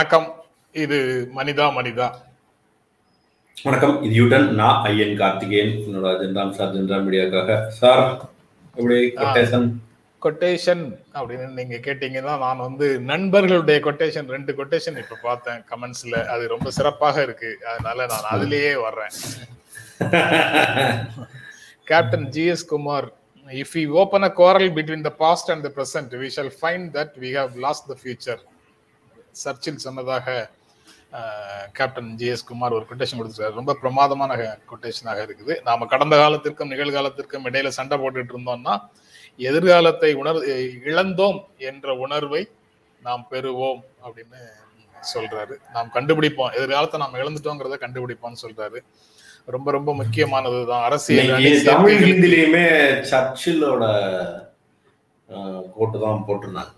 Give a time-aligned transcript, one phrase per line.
[0.00, 0.28] வணக்கம்.
[0.74, 0.98] இது
[1.38, 2.06] மனிதா மனிதா.
[3.56, 7.56] வணக்கம் இது யூட்டன் நான் ஐயன் கார்த்திகேயன் என்னோட ஜென்ராம் சார் ஜென்ராம் மீடியாக்காக.
[7.78, 8.02] சார்
[9.18, 9.66] கொட்டேஷன்
[10.22, 10.84] கொட்டேஷன்
[11.16, 17.22] அப்படின்னு நீங்க கேட்டீங்கன்னா நான் வந்து நண்பர்களுடைய கொட்டேஷன் ரெண்டு கொட்டேஷன் இப்ப பார்த்தேன் கமெண்ட்ஸ்ல அது ரொம்ப சிறப்பாக
[17.26, 17.50] இருக்கு.
[17.72, 19.16] அதனால நான் அதுலயே வர்றேன்.
[21.90, 23.08] Captain GS Kumar
[23.46, 27.14] if we open a quarrel between the past and the present we shall find that
[27.24, 28.42] we have lost the future
[29.42, 30.50] Churchill சொன்னதாக
[31.76, 33.58] கேப்டன் ஜிஎஸ் குமார் ஒரு கொட்டேஷன் கொடுத்துருக்காரு.
[33.60, 34.36] ரொம்ப பிரமாதமான
[34.70, 35.54] கொட்டேஷனாக இருக்குது.
[35.68, 38.74] நாம கடந்த காலத்திற்கும் நிகழ்காலத்திற்கும் இடையில சண்டை போட்டுட்டு இருந்தோம்னா
[39.48, 40.40] எதிர்காலத்தை உணர்
[40.90, 41.38] இழந்தோம்
[41.70, 42.42] என்ற உணர்வை
[43.06, 44.40] நாம் பெறுவோம் அப்படின்னு
[45.14, 45.54] சொல்றாரு.
[45.74, 46.52] நாம் கண்டுபிடிப்போம்.
[46.58, 48.80] எதிர்காலத்தை நாம் இழந்துட்டோங்கிறத கண்டுபிடிப்போம்னு சொல்றாரு.
[49.54, 52.64] ரொம்ப ரொம்ப முக்கியமானதுதான் அரசியல் தமிழ் ஹிந்திலையுமே
[53.12, 53.84] சர்ச்சிலோட
[55.76, 56.72] கோட்டு தான் போட்டிருந்தாங்க.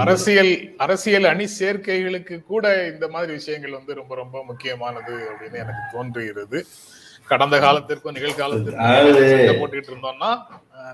[0.00, 6.66] அரசியல் அரசியல் அணி சேர்க்கைகளுக்கு கூட இந்த மாதிரி விஷயங்கள் வந்து ரொம்ப ரொம்ப முக்கியமானது அப்படின்னு எனக்கு தோன்றுகிறது.
[7.28, 10.38] கடந்த காலத்திற்கும் நிகழ்காலத்திற்கும் போட்டுக்கிட்டு இருந்தோம்னா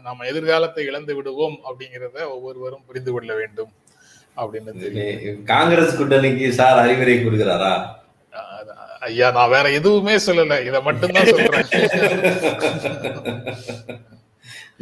[0.03, 3.69] நம்ம எதிர்காலத்தை இழந்து விடுவோம் அப்படிங்கிறத ஒவ்வொருவரும் புரிந்து கொள்ள வேண்டும்
[4.37, 7.95] அப்படின்னு காங்கிரஸ் கூட்டணிக்கு சார் அறிவுரை கூறுகிறாரா?
[9.01, 10.69] ஐயா நான் வேற எதுவுமே சொல்லல.
[10.69, 11.67] இத மட்டும்தான் சொல்றேன்.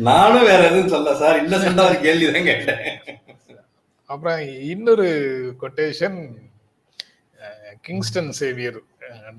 [0.09, 1.43] நானும் வேற எதுவும் சொல்ல சார்.
[1.43, 3.23] இன்னும் ஒரு கேள்வி தான் கேட்டேன்.
[4.10, 4.41] அப்புறம்
[4.72, 5.08] இன்னொரு
[5.62, 6.19] quotation
[7.86, 8.78] Kingston Xavier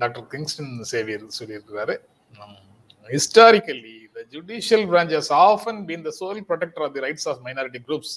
[0.02, 1.94] doctor Kingston Xavier சொல்லியிருக்கிறாரு.
[3.14, 7.80] Historically the judicial branch has often been the sole protector of the rights of minority
[7.88, 8.14] groups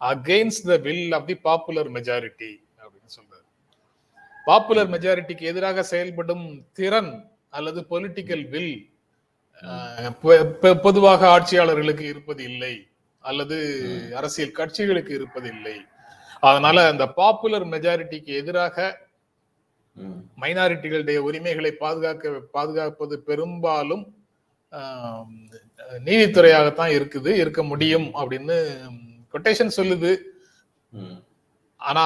[0.00, 2.52] against the will of the popular majority
[2.82, 3.44] அப்படின்னு சொல்றாரு.
[4.50, 6.46] பாப்புலர் மெஜாரிட்டிக்கு எதிராக செயல்படும்
[6.78, 7.12] திறன்
[7.58, 8.76] அல்லது பொலிட்டிக்கல் வில்
[10.86, 12.74] பொதுவாக ஆட்சியாளர்களுக்கு இருப்பது இல்லை.
[13.30, 13.56] அல்லது
[14.18, 15.76] அரசியல் கட்சிகளுக்கு இருப்பதில்லை.
[16.48, 18.86] அதனால அந்த பாப்புலர் மெஜாரிட்டிக்கு எதிராக
[20.42, 24.04] மைனாரிட்டிகளுடைய உரிமைகளை பாதுகாக்க பாதுகாப்பது பெரும்பாலும்
[26.08, 28.56] நீதித்துறையாகத்தான் இருக்குது இருக்க முடியும் அப்படின்னு
[29.32, 30.12] கொட்டேஷன் சொல்லுது.
[31.80, 32.04] ஆனா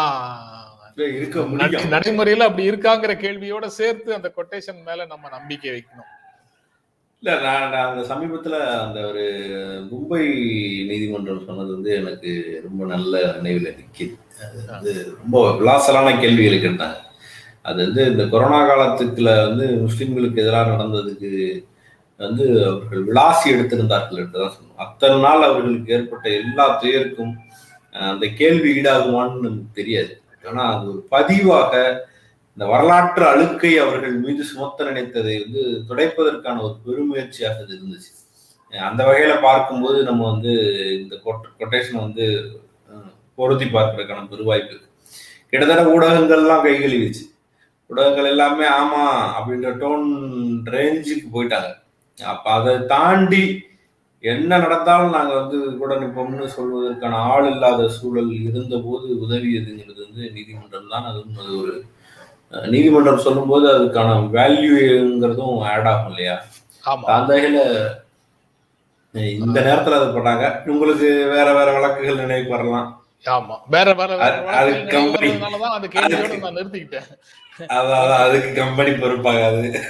[1.94, 6.10] நடைமுறையில அப்படி இருக்காங்கிற கேள்வியோட சேர்த்து அந்த கொட்டேஷன் மேல நம்ம நம்பிக்கை வைக்கணும்.
[7.22, 9.24] இல்ல நான் அந்த சமீபத்துல அந்த ஒரு
[9.90, 10.20] மும்பை
[10.90, 12.30] நீதிமன்றம் சொன்னது வந்து எனக்கு
[12.62, 14.14] ரொம்ப நல்ல நினைவில் நிற்கிது.
[14.44, 16.98] அது வந்து ரொம்ப விலாசலான கேள்விகள் கேட்டாங்க
[17.62, 21.32] அது வந்து இந்த கொரோனா காலத்துக்குல வந்து முஸ்லிம்களுக்கு எதிராக நடந்ததுக்கு
[22.20, 27.34] வந்து அவர்கள் விளாசி எடுத்திருந்தார்கள் என்றுதான் சொன்னோம் அத்தனை நாள் அவர்களுக்கு ஏற்பட்ட எல்லா துயருக்கும்
[27.92, 30.12] அந்த கேள்வி ஈடாகுமான்னு நமக்கு தெரியாது.
[30.44, 31.72] ஆனா அது ஒரு பதிவாக
[32.60, 38.10] இந்த வரலாற்று அழுக்கை அவர்கள் மீது சுமத்த நினைத்ததை வந்து துடைப்பதற்கான ஒரு பெருமுயற்சியாக அது இருந்துச்சு.
[38.88, 40.52] அந்த வகையில பார்க்கும்போது நம்ம வந்து
[40.96, 41.14] இந்த
[41.60, 42.24] கொட்டேஷனை வந்து
[43.38, 44.90] பொருத்தி பார்க்கறதுக்கான பெருவாய்ப்பு இருக்கு.
[45.50, 47.22] கிட்டத்தட்ட ஊடகங்கள்லாம் கைகழுவிச்சு
[47.90, 49.04] ஊடகங்கள் எல்லாமே ஆமா
[49.36, 50.04] அப்படின்ற டோன்
[50.74, 51.70] ரேஞ்சுக்கு போயிட்டாங்க.
[52.18, 53.42] அப்ப அதை தாண்டி
[54.24, 60.92] என்ன நடந்தாலும் நாங்க வந்து கூட நிற்போம்னு சொல்வதற்கான ஆள் இல்லாத சூழல் இருந்த போது உதவியதுங்கிறது வந்து நீதிமன்றம்
[60.92, 61.08] தான்.
[61.12, 61.74] அது அது ஒரு
[62.50, 66.44] நீதிமன்றம் சொல்லும்போது அதுக்கான வேல்யூங்கிறதும் ஆட் ஆகும் இல்லையா?
[67.06, 67.60] அந்த வகையில
[69.28, 73.04] இந்த நேரத்துல அதை பண்ணாங்க உங்களுக்கு வேற வேற வழக்குகள் நினைவுக்கு வரலாம்.
[73.24, 73.56] ஆமா.
[73.66, 74.16] வேற வேற
[76.38, 77.08] நான் நிறுத்திக்கிட்டேன்.
[77.60, 79.80] அதான் அதுக்கு கம்பெனி பொறுப்பாகாது.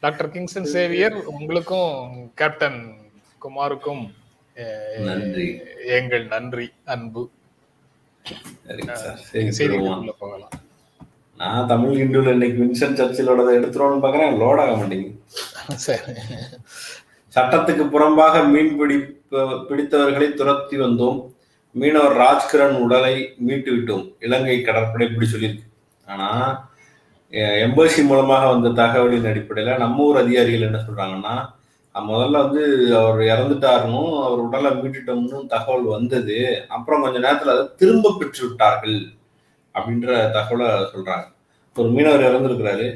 [0.00, 2.94] டாக்டர் கிங்ஸ்டன் சேவியர் உங்களுக்கும் கேப்டன்
[3.42, 4.14] குமாருக்கும்
[4.98, 5.60] நன்றி.
[5.86, 7.30] எங்கள் நன்றி அன்பு.
[10.18, 10.50] போகலாம்.
[11.38, 15.14] நான் தமிழ் இந்துல இன்னைக்கு வின்சென்ட் சர்ச்சிலோட எடுத்துருவோம்னு பாக்குறேன் லோட் ஆக மாட்டேங்குது.
[17.34, 18.96] சட்டத்துக்கு புறம்பாக மீன் பிடி
[19.68, 21.18] பிடித்தவர்களை துரத்தி வந்தோம்.
[21.70, 24.14] மீனவர் ராஜ்கிரண் உடலை மீட்டு விட்டோம்.
[24.20, 25.64] இலங்கை கடற்படை இப்படி சொல்லியிருக்கு.
[26.06, 26.28] ஆனா
[27.32, 31.34] எம்பசி மூலமாக வந்த தகவலின் அடிப்படையில நம்ம ஊர் அதிகாரிகள் என்ன சொல்றாங்கன்னா
[32.08, 32.62] முதல்ல வந்து
[33.00, 36.38] அவர் இறந்துட்டாருனும் அவர் உடலை மீட்டுட்டோம்னு தகவல் வந்தது.
[36.76, 38.98] அப்புறம் கொஞ்ச நேரத்தில் அதை திரும்ப பெற்று விட்டார்கள்
[39.74, 41.26] அப்படின்ற தகவலை சொல்றாங்க.
[41.76, 42.88] ஒரு மீனவர் இறந்துருக்கிறாரு.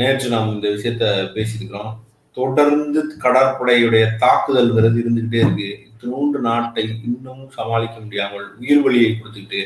[0.00, 1.04] நேற்று நாம் இந்த விஷயத்த
[1.36, 1.92] பேசியிருக்கிறோம்.
[2.36, 5.68] தொடர்ந்து கடற்படையுடைய தாக்குதல் விருது இருந்துகிட்டே இருக்கு.
[5.88, 9.60] இத்தினூண்டு நாட்டை இன்னும் சமாளிக்க முடியாமல் உயிர் வழியை கொடுத்துக்கிட்டு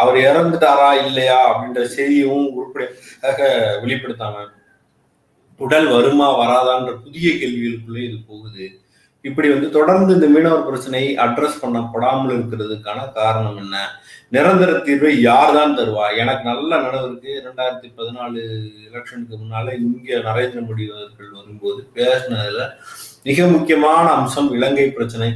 [0.00, 3.40] அவர் இறந்துட்டாரா இல்லையா அப்படின்ற செய்தியும் உருப்படியாக
[3.82, 4.44] வெளிப்படுத்தாம
[5.60, 8.66] உடல் வருமா வராதான்ற புதிய கேள்விகளுக்குள்ளே இது போகுது.
[9.24, 13.76] இப்படி வந்து தொடர்ந்து இந்த மீனவர் பிரச்சனை அட்ரஸ் பண்ணப்படாமல் இருக்கிறதுக்கான காரணம் என்ன?
[14.34, 16.04] நிரந்தர தீர்வை யார் தான் தருவா?
[16.22, 17.30] எனக்கு நல்ல நினைவு இருக்கு.
[17.40, 18.40] இரண்டாயிரத்தி பதினாலு
[18.88, 22.62] எலெக்ஷனுக்கு முன்னால இங்கே நரேந்திர மோடி அவர்கள் வரும்போது பேசினதுல
[23.28, 25.30] மிக முக்கியமான அம்சம் இலங்கை பிரச்சனை.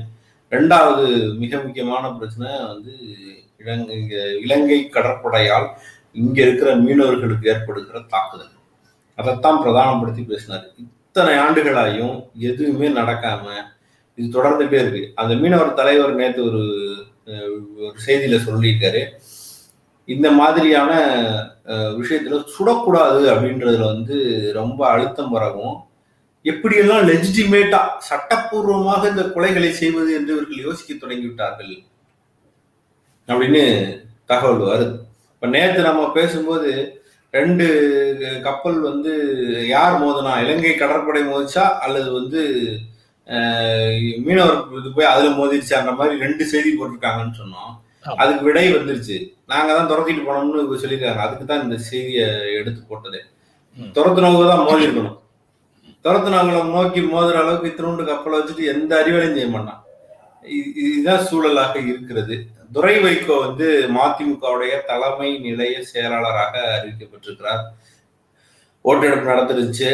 [0.53, 1.05] ரெண்டாவது
[1.43, 2.95] மிக முக்கியமான பிரச்சனை வந்து
[3.63, 3.99] இலங்கை
[4.45, 5.69] இலங்கை கடற்படையால்
[6.23, 8.57] இங்க இருக்கிற மீனவர்களுக்கு ஏற்படுகிற தாக்குதல்.
[9.19, 10.65] அதைத்தான் பிரதானப்படுத்தி பேசினார்.
[10.85, 12.17] இத்தனை ஆண்டுகளாயும்
[12.49, 13.45] எதுவுமே நடக்காம
[14.19, 15.03] இது தொடர்ந்துட்டே இருக்கு.
[15.21, 16.63] அந்த மீனவர் தலைவர் நேற்று ஒரு
[17.87, 19.03] ஒரு செய்தியில சொல்லியிருக்காரு.
[20.09, 20.93] இந்த மாதிரியான
[21.99, 24.17] விஷயத்துல சுடக்கூடாது அப்படின்றதுல வந்து
[24.61, 25.77] ரொம்ப அழுத்தம் வரவும்
[26.45, 31.75] எப்படியெல்லாம் லெஜிட்டிமேட்டா சட்டப்பூர்வமாக இந்த கொலைகளை செய்வது என்று இவர்கள் யோசிக்க தொடங்கிவிட்டார்கள்
[33.29, 33.63] அப்படின்னு
[34.31, 34.97] தகவல் வருது.
[35.35, 36.71] இப்ப நேற்று நம்ம பேசும்போது
[37.35, 37.67] ரெண்டு
[38.47, 39.13] கப்பல் வந்து
[39.75, 40.33] யார் மோதினா?
[40.45, 42.41] இலங்கை கடற்படை மோதிச்சா அல்லது வந்து
[44.27, 47.73] மீனவர் இது போய் அதுல மோதிருச்சான்ற மாதிரி ரெண்டு செய்தி போட்டிருக்காங்கன்னு சொன்னோம்.
[48.23, 49.17] அதுக்கு விடை வந்துருச்சு.
[49.53, 51.25] நாங்க தான் துரத்திட்டு போனோம்னு சொல்லியிருக்காங்க.
[51.27, 52.27] அதுக்கு தான் இந்த செய்தியை
[52.61, 53.21] எடுத்து போட்டது.
[53.97, 55.19] துரத்துனவங்க தான் மோதி இருக்கணும்
[56.05, 59.81] துரத்துனவங்களை நோக்கி மோதுற அளவுக்கு இத்தினோண்டு கப்பலை வச்சுட்டு எந்த அறிவலையும் செய்ய மாட்டான்.
[60.87, 62.37] இதுதான் சூழலாக இருக்கிறது.
[62.73, 67.63] துரை வைகோ வந்து மதிமுகவுடைய தலைமை நிலைய செயலாளராக அறிவிக்கப்பட்டிருக்கிறார்.
[68.81, 69.89] ஓட்டெடுப்பு நடந்துருச்சு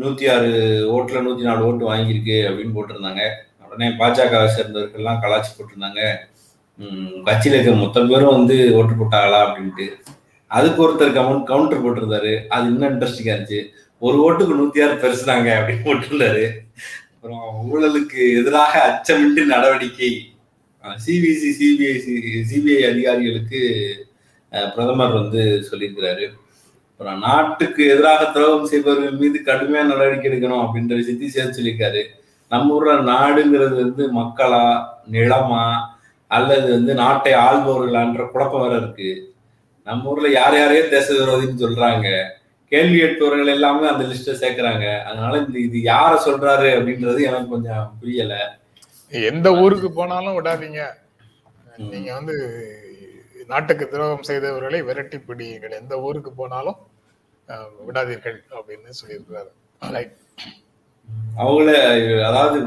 [0.00, 0.50] நூத்தி ஆறு
[0.96, 3.30] ஓட்டுல நூத்தி நாலு ஓட்டு வாங்கியிருக்கு அப்படின்னு போட்டிருந்தாங்க.
[3.66, 6.00] உடனே பாஜகவை சேர்ந்தவர்கள்லாம் கலாச்சி போட்டிருந்தாங்க.
[7.26, 9.96] கட்சியில இருக்க மொத்த பேரும் வந்து ஓட்டு போட்டாங்களா அப்படின்ட்டு.
[10.46, 12.46] அதுக்கு ஒருத்தர் கவுண்ட் கவுண்டர் போட்டிருந்தாரு.
[12.46, 13.70] அது இன்னும் இன்ட்ரெஸ்டிங்கா இருந்துச்சு.
[13.98, 16.50] ஒரு ஓட்டுக்கு நூத்தி ஆறு பெருசுனாங்க அப்படின்னு போட்டிருந்தாரு.
[17.14, 20.29] அப்புறம் ஊழலுக்கு எதிராக அச்சமின்றி நடவடிக்கை
[21.06, 22.14] சிபிசி சிபிஐசி
[22.50, 23.60] சிபிஐ அதிகாரிகளுக்கு
[24.74, 26.26] பிரதமர் வந்து சொல்லியிருக்கிறாரு.
[26.92, 32.02] அப்புறம் நாட்டுக்கு எதிராக துரோகம் செய்பவர்கள் மீது கடுமையான நடவடிக்கை எடுக்கணும் அப்படின்ற விஷயத்தையும் சேர்த்து சொல்லியிருக்காரு.
[32.48, 34.64] நம்ம ஊர்ல நாடுங்கிறது வந்து மக்களா
[35.12, 35.64] நிலமா
[36.26, 39.10] அல்லது வந்து நாட்டை ஆள்பவர்களான்ற குழப்பம் வேற இருக்கு.
[39.84, 42.08] நம்ம ஊர்ல யார் யாரையோ தேச விரோதின்னு சொல்றாங்க.
[42.68, 44.86] கேள்வி கேட்பவர்கள் எல்லாமே அந்த லிஸ்ட்டை சேர்க்கிறாங்க.
[45.02, 48.40] அதனால இந்த இது யாரை சொல்றாரு அப்படின்றது எனக்கு கொஞ்சம் புரியலை.
[49.12, 50.82] எந்த ஊருக்கு போனாலும் விடாதீங்க.
[51.92, 52.34] நீங்க வந்து
[53.52, 55.78] நாட்டுக்கு துரோகம் செய்தவர்களை விரட்டி பிடியுங்கள்.
[55.82, 56.78] எந்த ஊருக்கு போனாலும்
[57.86, 59.50] விடாதீர்கள் அப்படின்னு சொல்லியிருக்கிறாரு.
[61.42, 61.70] அவங்கள
[62.28, 62.58] அதாவது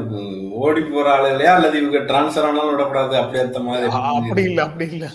[0.64, 1.52] ஓடி போற ஆளு இல்லையா?
[1.58, 3.14] அல்லது இவங்க டிரான்ஸ்பர் ஆனாலும் விடக்கூடாது.
[3.20, 3.88] அப்படி அந்த மாதிரி
[4.18, 5.06] அப்படி இல்ல அப்படி இல்ல.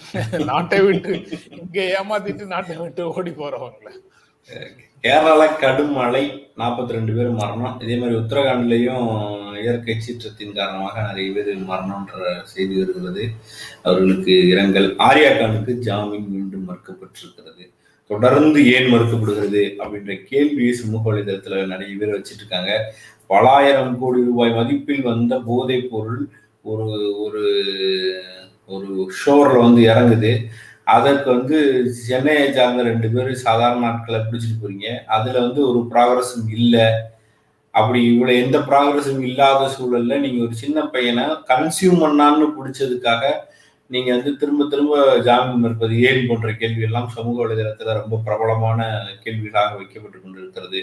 [0.51, 1.13] நாட்டை விட்டு
[1.61, 3.91] இங்க ஏமாத்திட்டு நாட்டை விட்டு ஓடி போறவங்கள.
[5.03, 6.23] கேரளால கடும் மழை
[6.57, 7.75] நாற்பத்தி ரெண்டு பேர் மரணம்.
[7.83, 9.05] இதே மாதிரி உத்தரகாண்ட்லேயும்
[9.61, 13.23] இயற்கை சீற்றத்தின் காரணமாக நிறைய பேர் மரணம்ன்ற செய்தி வருகிறது.
[13.83, 14.89] அவர்களுக்கு இரங்கல்.
[15.07, 17.63] ஆர்யா கானுக்கு ஜாமீன் மீண்டும் மறுக்கப்பட்டிருக்கிறது.
[18.07, 22.71] தொடர்ந்து ஏன் மறுக்கப்படுகிறது அப்படின்ற கேள்வியை சமூக வலைதளத்தில் நிறைய பேர் வச்சுட்டு இருக்காங்க
[23.31, 26.21] பலாயிரம் கோடி ரூபாய் மதிப்பில் வந்த போதைப் பொருள்
[26.71, 26.87] ஒரு
[27.25, 27.43] ஒரு
[28.67, 30.31] ஒரு ஷோரில் வந்து இறங்குது.
[30.95, 31.57] அதற்கு வந்து
[32.05, 34.89] சென்னையை சார்ந்த ரெண்டு பேர் சாதாரண நாட்களை பிடிச்சிட்டு போறீங்க.
[35.15, 36.87] அதுல வந்து ஒரு ப்ராக்ரஸும் இல்லை.
[37.73, 43.23] அப்படி இவ்வளவு எந்த ப்ராக்ரஸும் இல்லாத சூழல்ல நீங்க ஒரு சின்ன பையனை கன்சியூம் பண்ணான்னு பிடிச்சதுக்காக
[43.89, 44.95] நீங்க வந்து திரும்ப திரும்ப
[45.27, 48.89] ஜாமீன் மறுப்பது ஏன் போன்ற கேள்வி எல்லாம் சமூக வலைதளத்துல ரொம்ப பிரபலமான
[49.23, 50.81] கேள்விகளாக வைக்கப்பட்டு கொண்டிருக்கிறது.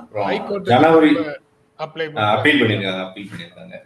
[0.00, 1.12] அப்புறம் ஜனவரி
[1.78, 3.76] அப்பீல் பண்ணியிருக்காங்க அப்பீல் பண்ணியிருக்காங்க.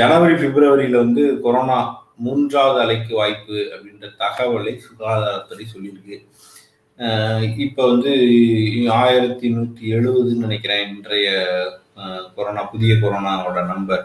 [0.00, 1.78] ஜனவரி பிப்ரவரியில வந்து கொரோனா
[2.24, 6.16] மூன்றாவது அலைக்கு வாய்ப்பு அப்படின்ற தகவலை சுகாதாரத்துறை சொல்லியிருக்கு.
[7.64, 8.12] இப்போ வந்து
[9.00, 11.30] ஆயிரத்தி நூற்றி எழுபதுன்னு நினைக்கிறேன் இன்றைய
[12.36, 14.04] கொரோனா புதிய கொரோனாவோட நம்பர்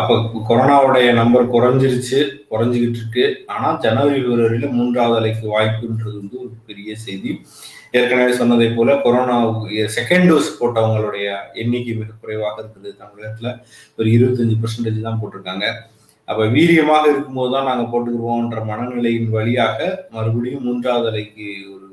[0.00, 0.14] அப்போ
[0.48, 2.18] கொரோனாவுடைய நம்பர் குறைஞ்சிருச்சு
[2.50, 3.24] குறைஞ்சிக்கிட்டு இருக்கு.
[3.54, 7.32] ஆனால் ஜனவரி பிப்ரவரியில் மூன்றாவது அலைக்கு வாய்ப்புன்றது வந்து ஒரு பெரிய செய்தி.
[7.98, 9.36] ஏற்கனவே சொன்னதை போல கொரோனா
[9.96, 11.26] செகண்ட் டோஸ் போட்டவங்களுடைய
[11.62, 12.90] எண்ணிக்கை மிக குறைவாக இருக்குது.
[13.00, 13.50] தமிழகத்தில்
[13.98, 15.66] ஒரு இருபத்தஞ்சு பர்சன்டேஜ் தான் போட்டிருக்காங்க.
[16.30, 19.78] அப்ப வீரியமாக இருக்கும்போது தான் நாங்க போட்டுக்கிறோம்ன்ற மனநிலையின் வழியாக
[20.16, 21.86] மறுபடியும் மூன்றாவது அலைக்கு ஒரு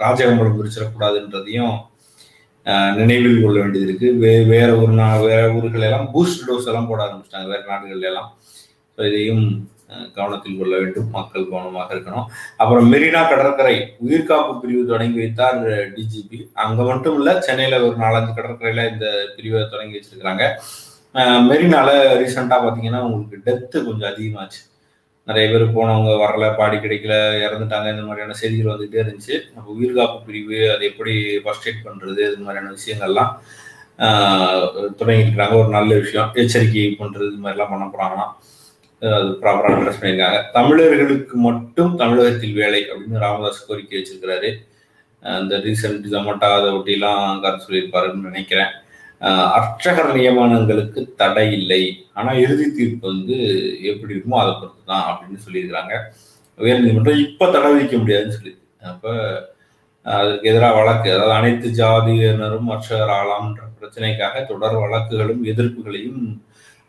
[0.00, 1.76] ராஜகம்பளம் குறிச்சிடக்கூடாதுன்றதையும்
[2.98, 7.00] நினைவில் கொள்ள வேண்டியது இருக்கு வே வேற ஒரு நா வேற ஊர்கள் எல்லாம் பூஸ்ட் டோஸ் எல்லாம் போட
[7.04, 7.48] ஆரம்பிச்சிட்டாங்க.
[7.52, 8.28] வேற நாடுகள் எல்லாம்.
[8.94, 9.44] ஸோ இதையும்
[10.16, 11.06] கவனத்தில் கொள்ள வேண்டும்.
[11.16, 12.26] மக்கள் கவனமாக இருக்கணும்.
[12.62, 13.76] அப்புறம் மெரினா கடற்கரை.
[14.06, 15.62] உயிர்காப்பு பிரிவு தொடங்கி வைத்தார்
[15.96, 20.44] டிஜிபி அங்க மட்டும் இல்ல சென்னையில ஒரு நாலஞ்சு கடற்கரையில இந்த பிரிவை தொடங்கி வச்சிருக்கிறாங்க.
[21.50, 21.88] மெரினால
[22.20, 24.60] ரீசெண்டா பாத்தீங்கன்னா உங்களுக்கு டெத்து கொஞ்சம் அதிகமாச்சு.
[25.28, 27.14] நிறைய பேர் போனவங்க வரல பாடி கிடைக்கல
[27.46, 29.36] இறந்துட்டாங்க இந்த மாதிரியான செய்திகள் வந்துகிட்டே இருந்துச்சு.
[29.54, 33.32] நம்ம உயிர்காப்பு பிரிவு அது எப்படி ஃபர்ஸ்ட் எய்ட் பண்றது இது மாதிரியான விஷயங்கள்லாம்
[35.00, 35.54] தொடங்கியிருக்கிறாங்க.
[35.62, 36.30] ஒரு நல்ல விஷயம்.
[36.42, 38.32] எச்சரிக்கை பண்றது இது மாதிரிலாம் பண்ண போறாங்களாம்
[39.18, 40.38] அது ப்ராப்பராக அட்ரஸ் பண்ணியிருக்காங்க.
[40.56, 44.50] தமிழர்களுக்கு மட்டும் தமிழகத்தில் வேலை அப்படின்னு ராமதாஸ் கோரிக்கை வச்சிருக்கிறாரு.
[45.22, 48.72] அந்த ரீசெண்ட் ஜொமேட்டோ அதை ஒட்டிலாம் கருத்து சொல்லியிருப்பாருன்னு நினைக்கிறேன்.
[49.56, 51.82] அர்ச்சகர் நியமனங்களுக்கு தடை இல்லை.
[52.18, 53.36] ஆனால் இறுதி தீர்ப்பு வந்து
[53.90, 55.94] எப்படி இருக்குமோ அதை பொறுத்து தான் அப்படின்னு சொல்லியிருக்கிறாங்க.
[56.58, 58.54] உயர்நீதிமன்றம் இப்போ தடை விதிக்க முடியாதுன்னு சொல்லி
[58.90, 59.12] அப்போ
[60.06, 66.22] அதுக்கு எதிராக வழக்கு அதாவது அனைத்து ஜாதியினரும் அர்ச்சகர் ஆளாம்ன்ற பிரச்சனைக்காக தொடர் வழக்குகளும் எதிர்ப்புகளையும்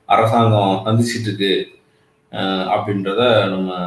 [0.10, 1.54] அரசாங்கம் சந்திச்சிட்டு இருக்கு
[2.76, 3.22] அப்படின்றத
[3.54, 3.80] நம்ம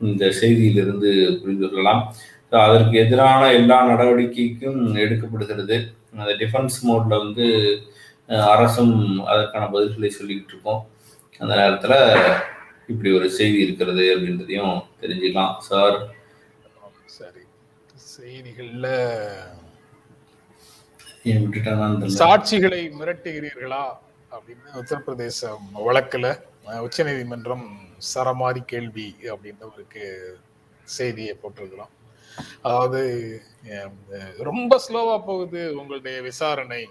[0.00, 2.02] இந்த செய்தியிலிருந்து புரிந்து கொள்ளலாம்.
[2.50, 5.94] அதற்கு எதிரான எல்லா நடவடிக்கைக்கும் எடுக்கப்படுகிறது.
[6.18, 7.78] அந்த டிஃபென்ஸ் மோட்ல வந்து
[8.28, 10.86] அரசும் அதற்கான பதில்களை சொல்லிக்கிட்டு இருக்கோம்.
[11.38, 11.94] அந்த நேரத்துல
[12.88, 15.58] இப்படி ஒரு செய்தி இருக்கிறது அப்படின்றதையும் தெரிஞ்சுக்கலாம்.
[15.58, 16.14] சார்?
[17.04, 17.40] சரி.
[18.20, 18.86] செய்திகள்ல.
[22.18, 23.84] சாட்சிகளை மிரட்டுகிறீர்களா
[24.30, 26.42] அப்படின்னு உத்தரப்பிரதேச வழக்குல
[26.78, 27.78] உச்சநீதிமன்றம்
[28.14, 29.86] சரமாரி கேள்வி அப்படின்னு ஒரு
[30.84, 31.99] செய்தியை போட்டிருக்கிறோம்.
[32.62, 33.00] அதாவது
[34.42, 36.82] ரொம்ப ஸ்லோவா போகுது உங்களுடைய விசாரணை.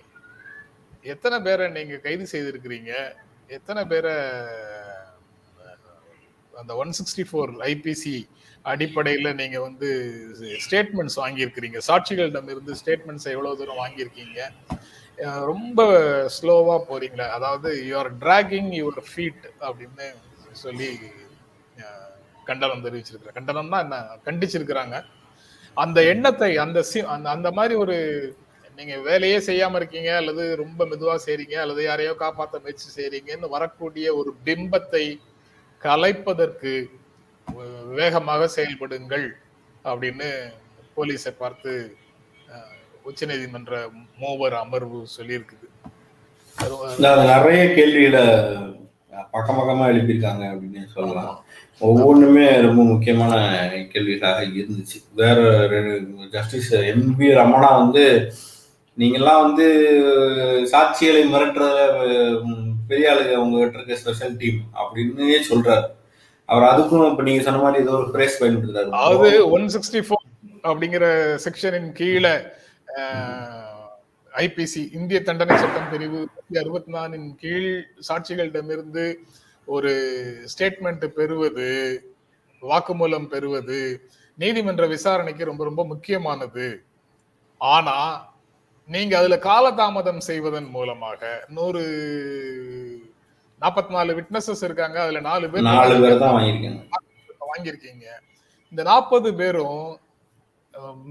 [1.06, 2.94] எத்தனை பேரை நீங்க கைது செய்திருக்கிறீங்க?
[3.50, 4.16] எத்தனை பேரை
[6.54, 8.16] அந்த ஒன் சிக்ஸ்டி ஃபோர் ஐபிசி
[8.66, 9.90] அடிப்படையில் நீங்க வந்து
[10.66, 11.80] ஸ்டேட்மெண்ட்ஸ் வாங்கியிருக்கிறீங்க.
[11.88, 14.40] சாட்சிகளிடம் இருந்து ஸ்டேட்மெண்ட்ஸ் எவ்வளவு தூரம் வாங்கியிருக்கீங்க?
[15.46, 15.80] ரொம்ப
[16.36, 17.28] ஸ்லோவா போறீங்களா?
[17.30, 20.06] அதாவது யூஆர் டிராகிங் யுவர் ஃபீட் அப்படின்னு
[20.56, 20.90] சொல்லி
[21.78, 22.14] அஹ்,
[22.48, 23.98] கண்டனம் தெரிவிச்சிருக்கிறேன் கண்டனம்னா என்ன?
[24.26, 24.96] கண்டிச்சிருக்கிறாங்க.
[25.80, 27.98] அந்த எண்ணத்தை அந்த சி- அந்த அந்த மாதிரி ஒரு
[28.78, 34.36] நீங்க வேலையே செய்யாம இருக்கீங்க அல்லது ரொம்ப மெதுவா செய்றீங்க அல்லது யாரையோ காப்பாத்த முயற்சி செய்றீங்கன்னு வரக்கூடிய ஒரு
[34.46, 35.06] பிம்பத்தை
[35.82, 36.74] கலைப்பதற்கு
[37.94, 39.28] வேகமாக செயல்படுங்கள்
[39.86, 40.30] அப்படின்னு
[40.98, 41.74] போலீஸை பார்த்து
[43.04, 43.74] உச்ச உச்சநீதிமன்ற
[44.18, 45.68] மூவர் அமர்வு சொல்லியிருக்குது.
[47.30, 48.24] நிறைய கேள்விகளை
[49.32, 51.36] பக்கம் பக்கமா எழுப்பியிருக்காங்க அப்படின்னு சொல்லலாம்.
[51.82, 53.34] ஒவ்வொன்றுமே ரொம்ப முக்கியமான
[53.92, 54.98] கேள்விகளாக இருந்துச்சு.
[55.22, 55.38] வேற
[56.32, 58.04] ஜஸ்டிஸ் எம்பி ரமணா வந்து
[58.98, 59.66] நீங்கெல்லாம் வந்து
[60.72, 61.84] சாட்சிகளை மிரட்டுறதுல
[62.42, 65.88] உம், பெரிய ஆளுங்க உங்ககிட்ட இருக்க ஸ்பெஷல் டீம் அப்படின்னு சொல்றாரு.
[66.50, 68.90] அவர் அதுக்கும் இப்ப நீங்க சொன்ன மாதிரி ஏதோ ஒரு பிரேஸ் பயன்படுத்துறாரு.
[69.00, 70.26] அதாவது ஒன் சிக்ஸ்டி ஃபோர்
[70.70, 71.06] அப்படிங்கிற
[71.46, 72.34] செக்ஷனின் கீழே
[74.36, 76.20] ஐபிசி இந்திய தண்டனை சட்டம் பிரிவு
[76.60, 79.20] அறுபத்தி நாலின் கீழ் சாட்சிகளிடமிருந்து
[79.66, 79.92] ஒரு
[80.54, 81.68] ஸ்டேட்மெண்ட் பெறுவது
[82.62, 83.80] வாக்குமூலம் பெறுவது
[84.38, 86.86] நீதிமன்ற விசாரணைக்கு ரொம்ப ரொம்ப முக்கியமானது.
[87.58, 87.96] ஆனா
[88.86, 91.82] நீங்க அதுல காலதாமதம் செய்வதன் மூலமாக நூறு
[93.62, 96.84] நாற்பத்தி நாலு விட்னஸஸ் இருக்காங்க அதுல நாலு பேர் நாலு பேர் தான் வாங்கியிருக்காங்க.
[97.52, 98.06] வாங்கியிருக்கீங்க.
[98.70, 100.00] இந்த நாற்பது பேரும்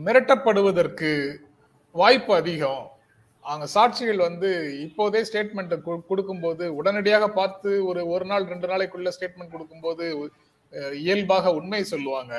[0.06, 1.40] மிரட்டப்படுவதற்கு
[1.92, 2.84] வாய்ப்பு அதிகம்.
[3.50, 4.48] அவங்க சாட்சிகள் வந்து
[4.86, 5.74] இப்போதே ஸ்டேட்மெண்ட்
[6.10, 10.04] கொடுக்கும்போது உடனடியாக பார்த்து ஒரு ஒரு நாள் ரெண்டு நாளைக்குள்ள ஸ்டேட்மெண்ட் கொடுக்கும்போது
[11.04, 12.34] இயல்பாக உண்மை சொல்லுவாங்க.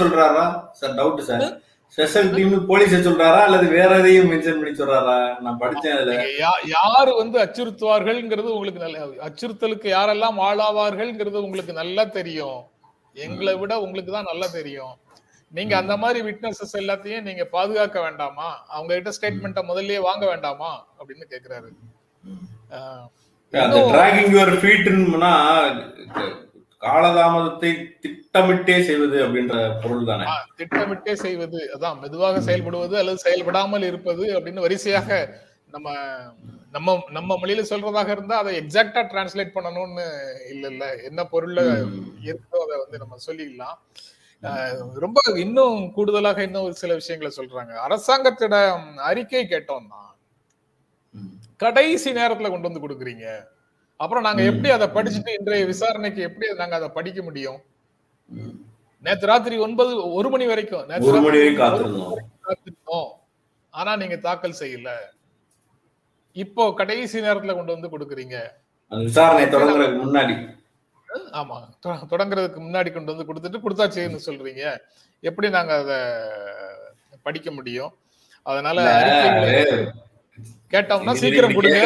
[0.00, 0.44] சொல்றாரா?
[0.80, 1.46] Sir doubt sir.
[1.96, 3.40] ஸ்பெஷல் டீம்னு போலீஸ சொல்றாரா?
[3.46, 5.16] அல்லது வேற எதையும் மென்ஷன் பண்ணி சொல்றாரா?
[5.44, 6.14] நான் படிச்சேன் அதுல.
[6.76, 12.60] யாரு வந்து அச்சுறுத்துவார்கள்ங்கிறது உங்களுக்கு நல்ல அச்சுறுத்தலுக்கு யாரெல்லாம் ஆளாவார்கள்ங்கிறது உங்களுக்கு நல்லா தெரியும்.
[13.26, 14.94] எங்களை விட உங்களுக்கு தான் நல்லா தெரியும்.
[15.52, 18.48] நீங்க அந்த மாதிரி விட்னஸஸ் எல்லாத்தையும் நீங்க பாதுகாக்க வேண்டாமா?
[18.66, 20.70] அவங்க கிட்ட ஸ்டேட்மெண்ட்டை முதல்லயே வாங்க வேண்டாமா?
[20.98, 21.68] அப்படின்னு கேக்குறாரு.
[23.52, 25.32] அந்த டிராகிங் யுவர் ஃபீட்னா
[26.82, 27.70] காலதாமதத்தை
[28.02, 30.24] திட்டமிட்டே செய்வது அப்படின்ற பொருள் தானே?
[30.58, 31.60] திட்டமிட்டே செய்வது.
[31.74, 35.08] அதான் மெதுவாக செயல்படுவது அல்லது செயல்படாமல் இருப்பது அப்படின்னு வரிசையாக
[35.70, 35.88] நம்ம
[36.70, 40.04] நம்ம நம்ம மொழியில சொல்றதாக இருந்தா அதை எக்ஸாக்டா டிரான்ஸ்லேட் பண்ணணும்னு
[40.52, 41.60] இல்ல இல்ல என்ன பொருள்ல
[42.28, 43.76] இருக்கோ அதை வந்து நம்ம சொல்லிடலாம்.
[44.94, 47.74] ரொம்ப இன்னும் கூடுதலாக இன்னும் ஒரு சில விஷயங்களை சொல்றாங்க.
[47.74, 50.02] அரசாங்கத்திடம் அறிக்கை கேட்டோம்னா.
[51.56, 53.44] கடைசி நேரத்துல கொண்டு வந்து கொடுக்குறீங்க.
[53.96, 57.58] அப்புறம் நாங்க எப்படி அதை படிச்சுட்டு இன்றைய விசாரணைக்கு எப்படி நாங்க அதை படிக்க முடியும்.
[59.00, 60.86] நேத்து ராத்திரி ஒன்பது ஒரு மணி வரைக்கும்.
[60.86, 63.10] நேத்து மணி காத்திருந்தோம்.
[63.70, 64.90] ஆனா நீங்க தாக்கல் செய்யல.
[66.32, 68.36] இப்போ கடைசி நேரத்துல கொண்டு வந்து கொடுக்குறீங்க.
[68.88, 70.57] விசாரணை தொடங்குறதுக்கு முன்னாடி
[71.40, 71.56] ஆமா.
[72.12, 74.64] தொடங்குறதுக்கு முன்னாடி கொண்டு வந்து கொடுத்துட்டு கொடுத்தாச்சுன்னு சொல்றீங்க.
[75.22, 75.92] எப்படி நாங்க அத
[77.26, 77.92] படிக்க முடியும்?
[78.50, 78.78] அதனால
[80.72, 81.80] கேட்டோம்னா சீக்கிரம் கொடுங்க.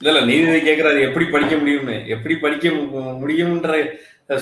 [0.00, 1.96] இல்ல இல்ல நீதிபதி கேக்குறாரு எப்படி படிக்க முடியும்னு?
[2.14, 2.68] எப்படி படிக்க
[3.22, 3.74] முடியும்ன்ற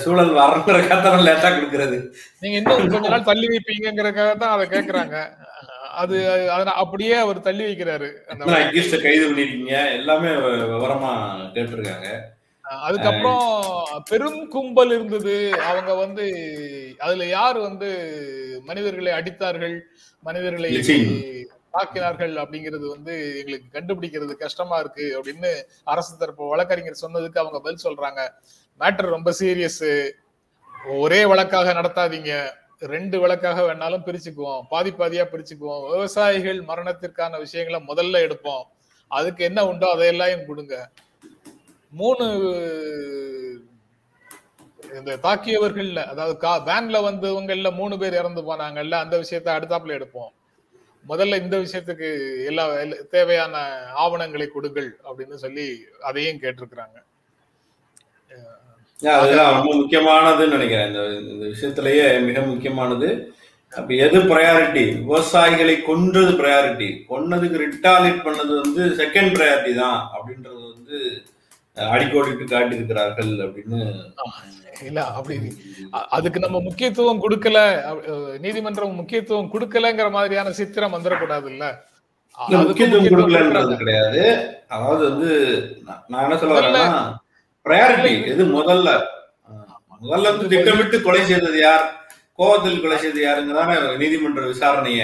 [0.03, 1.97] சூழல் வரன்ற கத்தனம் லேட்டா கொடுக்கறது.
[2.41, 5.15] நீங்க இன்னும் கொஞ்ச நாள் தள்ளி வைப்பீங்கிறதுக்காக தான் அதை கேக்குறாங்க.
[6.01, 6.17] அது
[6.81, 8.09] அப்படியே அவர் தள்ளி வைக்கிறாரு.
[8.31, 8.43] அந்த
[9.05, 11.11] கைது பண்ணிருக்கீங்க எல்லாமே விவரமா
[11.55, 12.09] கேட்டிருக்காங்க.
[12.87, 13.47] அதுக்கப்புறம்
[14.09, 15.35] பெரும் கும்பல் இருந்தது.
[15.69, 16.25] அவங்க வந்து
[16.97, 17.89] அதுல யார் வந்து
[18.69, 19.75] மனிதர்களை அடித்தார்கள்
[20.27, 20.69] மனிதர்களை.
[21.75, 25.51] தாக்கினார்கள் அப்படிங்கிறது வந்து எங்களுக்கு கண்டுபிடிக்கிறது கஷ்டமா இருக்கு அப்படின்னு
[25.83, 28.21] அரசு தரப்பு வழக்கறிஞர் சொன்னதுக்கு அவங்க பதில் சொல்றாங்க.
[28.79, 29.83] மேட்டர் ரொம்ப சீரியஸ்
[31.03, 32.33] ஒரே வழக்காக நடத்தாதீங்க.
[32.81, 34.61] ரெண்டு விளக்காக வேணாலும் பிரிச்சுக்குவோம்.
[34.69, 35.91] பாதி பாதியா பிரிச்சுக்குவோம்.
[35.91, 38.63] விவசாயிகள் மரணத்திற்கான விஷயங்களை முதல்ல எடுப்போம்.
[39.07, 40.89] அதுக்கு என்ன உண்டோ அதையெல்லாம் கொடுங்க.
[41.91, 42.25] மூணு
[44.93, 50.29] இந்த தாக்கியவர்கள்ல அதாவது கா வேன்ல வந்தவங்கல்ல மூணு பேர் இறந்து போனாங்கல்ல அந்த விஷயத்த அடுத்தாப்புல எடுப்போம்.
[51.07, 53.57] முதல்ல இந்த விஷயத்துக்கு எல்லா எல்லா- தேவையான
[53.93, 57.03] ஆவணங்களை கொடுங்கள் அப்படின்னு சொல்லி அதையும் கேட்டிருக்கிறாங்க.
[59.01, 60.89] அதுதான் ரொம்ப முக்கியமானதுன்னு நினைக்கிறேன்.
[60.91, 61.01] இந்த
[61.33, 63.09] இந்த விஷயத்திலேயே மிக முக்கியமானது.
[63.71, 70.97] அப்ப எது ப்ரையாரிட்டி விவசாயிகளை கொன்றது ப்ரையாரிட்டி கொன்னதுக்கு ரிட்டாலிட் பண்ணது வந்து செகண்ட் ப்ரையாரிட்டி தான் அப்படின்றது வந்து
[71.93, 73.79] அடிக்கோடிட்டு காட்டியிருக்கிறார்கள் அப்படின்னு.
[74.89, 75.35] இல்ல அப்படி
[76.15, 77.57] அதுக்கு நம்ம முக்கியத்துவம் கொடுக்கல.
[78.45, 81.65] நீதிமன்றம் முக்கியத்துவம் கொடுக்கலங்கிற மாதிரியான சித்திரம் வந்துடக்கூடாது இல்ல?
[82.67, 84.23] முக்கியத்துவம் கொடுக்கலன்றது கிடையாது.
[84.75, 85.29] அதாவது வந்து
[85.87, 86.85] நான் நான் என்ன சொல்ல வரேன்னா
[87.65, 88.89] ப்ரையாரிட்டி எது முதல்ல?
[90.03, 91.83] முதல்ல வந்து திட்டமிட்டு கொலை செய்தது யார்?
[92.39, 95.03] கோவத்தில் கொலை செய்தது யாருங்கிறதான நீதிமன்ற விசாரணைய.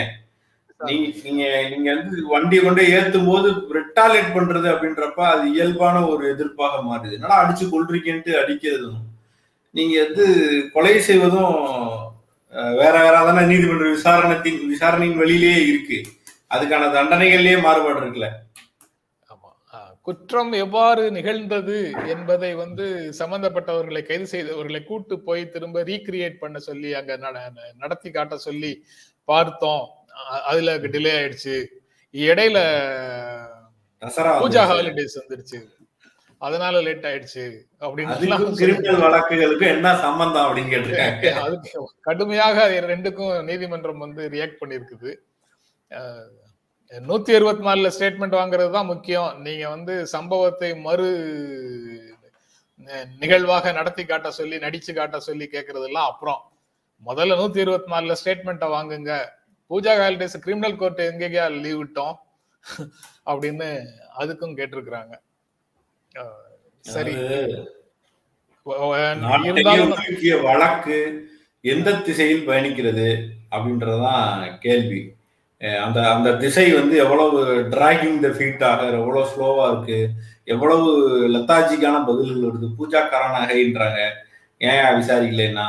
[0.88, 3.48] நீங்க நீங்க நீங்க வந்து வண்டியை கொண்டு ஏத்தும் போது
[3.78, 7.16] ரிட்டாலேட் பண்றது அப்படின்றப்ப அது இயல்பான ஒரு எதிர்ப்பாக மாறுது.
[7.18, 9.00] என்னடா அடிச்சு கொள்றீங்கன்ட்டு அடிக்கிறதும்.
[9.78, 10.26] நீங்க வந்து
[10.76, 11.56] கொலை செய்வதும்
[12.82, 15.98] வேற வேற தானே நீதிமன்ற விசாரணத்தின் விசாரணையின் வெளியிலேயே இருக்கு.
[16.56, 18.30] அதுக்கான தண்டனைகள்லயே மாறுபாடு இருக்குல்ல.
[20.08, 27.18] குற்றம் எவ்வாறு நிகழ்ந்தது என்பதை வந்து சம்பந்தப்பட்டவர்களை கைது செய்தவர்களை கூட்டு போய் திரும்ப ரீக்ரியேட் பண்ண சொல்லி அங்க
[27.18, 28.86] நட- நடத்தி காட்ட சொல்லி
[29.24, 29.88] பார்த்தோம்.
[30.46, 31.66] அதுல டிலே ஆயிடுச்சு.
[32.12, 32.58] இடையில
[34.02, 34.70] பூஜா.
[34.70, 35.64] ஹாலிடேஸ் வந்துருச்சு.
[36.38, 38.38] அதனால லேட் ஆயிடுச்சு அப்படின்னு
[39.00, 41.32] வழக்குகளுக்கும் என்ன சம்பந்தம் அப்படின்னு கேட்டிருக்காங்க.
[41.46, 45.16] அதுக்கு கடுமையாக ரெண்டுக்கும் நீதிமன்றம் வந்து ரியாக்ட் பண்ணியிருக்குது.
[45.90, 46.28] அஹ்,
[46.91, 49.41] நூத்தி அறுபத்தி நாலுல ஸ்டேட்மெண்ட் வாங்குறது தான் முக்கியம்.
[49.41, 51.08] நீங்க வந்து சம்பவத்தை மறு
[53.20, 56.41] நிகழ்வாக நடத்தி காட்ட சொல்லி நடிச்சு காட்ட சொல்லி கேட்கறதெல்லாம் அப்புறம்.
[57.06, 59.12] முதல்ல நூத்தி இருபத்தி நாலுல ஸ்டேட்மெண்ட்டை வாங்குங்க.
[59.71, 62.15] பூஜா ஹாலிடேஸ் கிரிமினல் கோர்ட் எங்கேயா லீவ் விட்டோம்
[63.26, 63.67] அப்படின்னு
[64.19, 65.13] அதுக்கும் கேட்டிருக்கிறாங்க.
[66.82, 67.13] சரி.
[70.43, 70.97] வழக்கு
[71.62, 73.08] எந்த திசையில் பயணிக்கிறது
[73.52, 75.16] அப்படின்றதுதான் கேள்வி.
[75.82, 77.38] அந்த அந்த திசை வந்து எவ்வளவு
[77.70, 80.00] டிராகிங் த ஃபீட் ஆக எவ்வளவு ஸ்லோவா இருக்கு
[80.46, 80.89] எவ்வளவு
[81.34, 84.02] லத்தாஜிக்கான பதில்கள் வருது பூஜாக்காரன் நகைன்றாங்க
[84.62, 85.67] ஏன் விசாரிக்கலைன்னா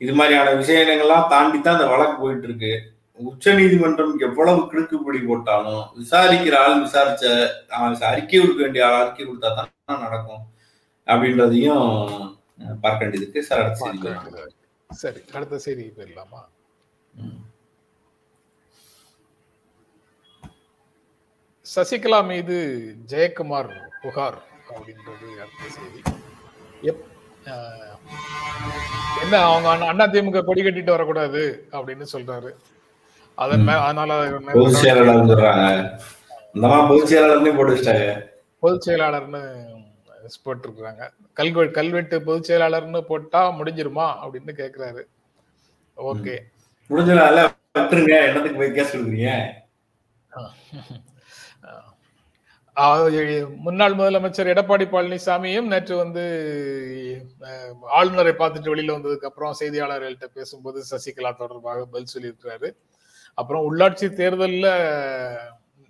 [0.00, 2.72] இது மாதிரியான விஷயங்கள்லாம் தாண்டி தான் அந்த வழக்கு போயிட்டு இருக்கு
[3.20, 7.24] உச்ச நீதிமன்றம் எவ்வளவு கிடுக்குப்பிடி போட்டாலும் விசாரிக்கிற ஆள் விசாரிச்ச
[8.10, 10.44] அறிக்கை கொடுக்க வேண்டிய ஆள் அறிக்கை கொடுத்தா தான் நடக்கும்
[11.06, 11.84] அப்படின்றதையும்
[12.82, 14.46] பார்க்க வேண்டியது சார் அடுத்த செய்தி.
[14.90, 16.40] சரி அடுத்த செய்தி போயிடலாமா?
[21.76, 23.70] சசிகலா மீது ஜெயக்குமார்
[24.02, 24.38] புகார்
[24.70, 26.22] அப்படின்றது அடுத்த செய்தி.
[26.82, 27.04] எப்
[29.22, 32.50] என்ன அவங்க அண்ணா- திமுக கொடி கட்டிட்டு வரக்கூடாது அப்படின்னு சொல்றாரு.
[33.34, 36.00] அதன் அதனால பொதுச் செயலாளர்
[36.88, 37.74] பொதுச் செயலாளர்னே போட்டு
[38.58, 39.66] பொதுச் செயலாளர்னு
[40.44, 41.10] போட்டிருக்கிறாங்க.
[41.36, 45.02] கல்வெ கல்வெட்டு பொதுச் செயலாளர்னு போட்டா முடிஞ்சிருமா அப்படின்னு கேக்குறாரு.
[45.96, 46.38] ஓகே.
[47.74, 48.26] விட்டுருங்க.
[48.26, 49.50] என்னத்துக்கு போய் கேஸ் கொடுக்குறீங்க?
[53.66, 56.24] முன்னாள் முதலமைச்சர் எடப்பாடி பழனிசாமியும் நேற்று வந்து
[57.98, 62.68] ஆளுநரை பார்த்துட்டு வெளியில வந்ததுக்கு அப்புறம் செய்தியாளர்கள்ட்ட பேசும்போது சசிகலா தொடர்பாக பதில் சொல்லியிருக்கிறாரு.
[63.34, 64.66] அப்புறம் உள்ளாட்சி தேர்தல்ல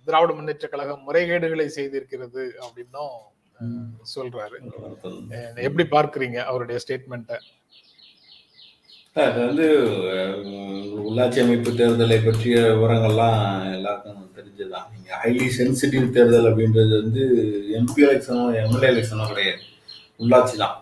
[0.07, 3.15] திராவிட முன்னேற்ற கழகம் முறைகேடுகளை செய்திருக்கிறது அப்படின்னும்
[4.15, 4.57] சொல்றாரு.
[5.67, 7.37] எப்படி பார்க்கறீங்க அவருடைய ஸ்டேட்மெண்ட்டை
[9.15, 9.65] அது வந்து
[11.07, 13.39] உள்ளாட்சி அமைப்பு தேர்தலை பற்றிய விவரங்கள்லாம்
[13.77, 14.85] எல்லாருக்கும் தெரிஞ்சதுதான்.
[14.93, 17.23] நீங்கள் ஹைலி சென்சிட்டிவ் தேர்தல் அப்படின்றது வந்து
[17.79, 19.63] எம்பி எலெக்ஷனோ எம்எல்ஏ எலெக்ஷனோ கிடையாது.
[20.19, 20.75] உள்ளாட்சி தான்.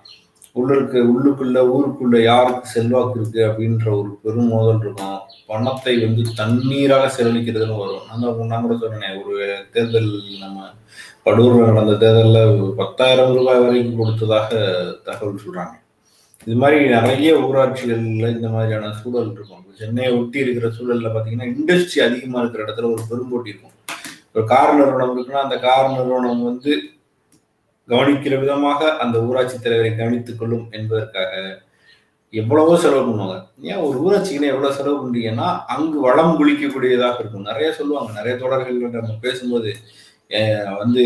[0.60, 5.18] உள்ளுக்கு உள்ளுக்குள்ள ஊருக்குள்ள யாருக்கு செல்வாக்கு இருக்கு அப்படின்ற ஒரு பெரும் மோதல் இருக்கும்.
[5.52, 8.06] பணத்தை வந்து தண்ணீராக செலவழிக்கிறதுன்னு வரும்.
[8.10, 9.36] நான் தான் நான் கூட சொன்னேன் ஒரு
[9.76, 10.12] தேர்தல்
[10.44, 10.70] நம்ம
[11.26, 14.50] படூர்ல நடந்த தேர்தலில் பத்தாயிரம் ரூபாய் வரைக்கும் கொடுத்ததாக
[15.08, 15.76] தகவல் சொல்கிறாங்க
[16.48, 19.64] இது மாதிரி நிறைய ஊராட்சிகள்ல இந்த மாதிரியான சூழல் இருக்கும்.
[19.80, 23.74] சென்னையை ஒட்டி இருக்கிற சூழல்ல பாத்தீங்கன்னா இண்டஸ்ட்ரி அதிகமா இருக்கிற இடத்துல ஒரு பெரும்போட்டி இருக்கும்.
[24.34, 26.74] ஒரு கார் நிறுவனம் இருக்குன்னா அந்த கார் நிறுவனம் வந்து
[27.92, 31.34] கவனிக்கிற விதமாக அந்த ஊராட்சி தலைவரை கவனித்துக் கொள்ளும் என்பதற்காக
[32.34, 33.38] எவ்வளவோ செலவு பண்ணுவாங்க.
[33.70, 37.48] ஏன் ஒரு ஊராட்சிக்குன்னா எவ்வளவு செலவு பண்றீங்கன்னா அங்கு வளம் குளிக்கக்கூடியதாக இருக்கும்.
[37.50, 38.12] நிறைய சொல்லுவாங்க.
[38.20, 39.72] நிறைய தொடர்கள் நம்ம பேசும்போது
[40.78, 41.04] வந்து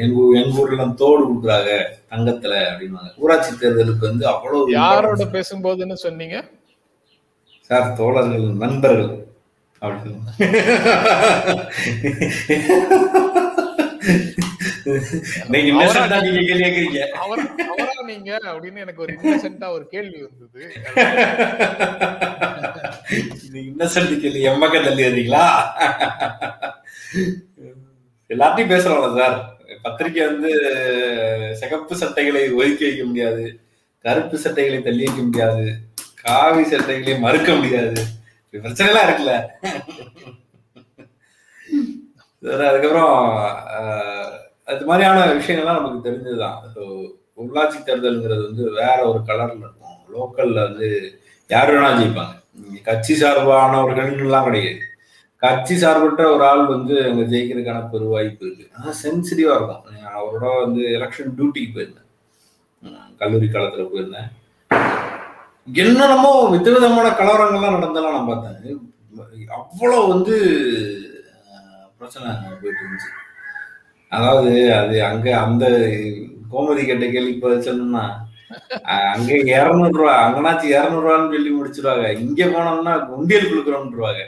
[0.00, 1.70] எங்க எங்க ஊர்ல தோடு கொடுக்குறாங்க
[2.10, 6.44] தங்கத்துல அப்படின்வாங்க ஊராட்சி தேர்தலுக்கு வந்து அவ்வளவு யாரோட பேசும்போதுன்னு சொன்னீங்க?
[7.70, 9.12] சார் தோழர்கள் நண்பர்கள்.
[9.82, 10.20] அப்படின்னு.
[15.48, 15.70] நீங்க
[18.50, 20.62] அப்படின்னு எனக்கு ஒரு இன்னசென்ட்டா ஒரு கேள்வி வந்தது.
[23.64, 25.44] இன்னசென்ட் கேள்வி எம்மக்க தள்ளி வந்தீங்களா
[28.30, 29.36] எல்லாத்தையும் பேசுறோம்ல சார்
[29.82, 30.50] பத்திரிக்கை வந்து
[31.60, 33.44] சிகப்பு சட்டைகளை ஒதுக்கி வைக்க முடியாது
[34.04, 35.64] கருப்பு சட்டைகளை தள்ளி வைக்க முடியாது
[36.22, 38.00] காவி சட்டைகளை மறுக்க முடியாது.
[38.54, 39.34] பிரச்சனை எல்லாம் இருக்குல்ல.
[42.70, 43.14] அதுக்கப்புறம்
[44.72, 46.58] அது மாதிரியான விஷயங்கள்லாம் நமக்கு தெரிஞ்சதுதான்.
[46.74, 46.82] ஸோ
[47.42, 50.00] உள்ளாட்சி தேர்தலுங்கிறது வந்து வேற ஒரு கலர்ல இருக்கும்.
[50.14, 50.88] லோக்கல்ல வந்து
[51.50, 52.34] யார் வேணா ஜெயிப்பாங்க.
[52.88, 54.82] கட்சி சார்பானவர்கள்லாம் கிடையாது.
[55.44, 58.66] கட்சி சார்பற்ற ஒரு ஆள் வந்து அங்க ஜெயிக்கிறதுக்கான பெரு வாய்ப்பு இருக்கு.
[58.76, 59.82] ஆனால் சென்சிட்டிவா இருக்கும்.
[60.18, 62.08] அவரோட வந்து எலெக்ஷன் டியூட்டிக்கு போயிருந்தேன்.
[63.20, 64.30] கல்லூரி காலத்துல போயிருந்தேன்.
[65.82, 68.80] என்னென்னமோ விதவிதமான கலவரங்கள்லாம் நடந்தெல்லாம் நான் பார்த்தேன்.
[69.58, 70.34] அவ்வளோ வந்து
[71.98, 72.26] பிரச்சனை
[72.62, 73.10] போயிட்டு இருந்துச்சு.
[74.12, 75.66] அதாவது அது அங்க அந்த
[76.52, 77.34] கோமதி கேட்ட கேள்வி
[77.68, 78.04] சொன்னா
[79.12, 82.08] அங்க இருநூறு ரூபா அங்கனாச்சு இருநூறு ரூபான்னு சொல்லி முடிச்சிருவாங்க.
[82.24, 84.24] இங்க போனோம்னா குண்டியல் கொடுக்குறோம்ன்றவாங்க.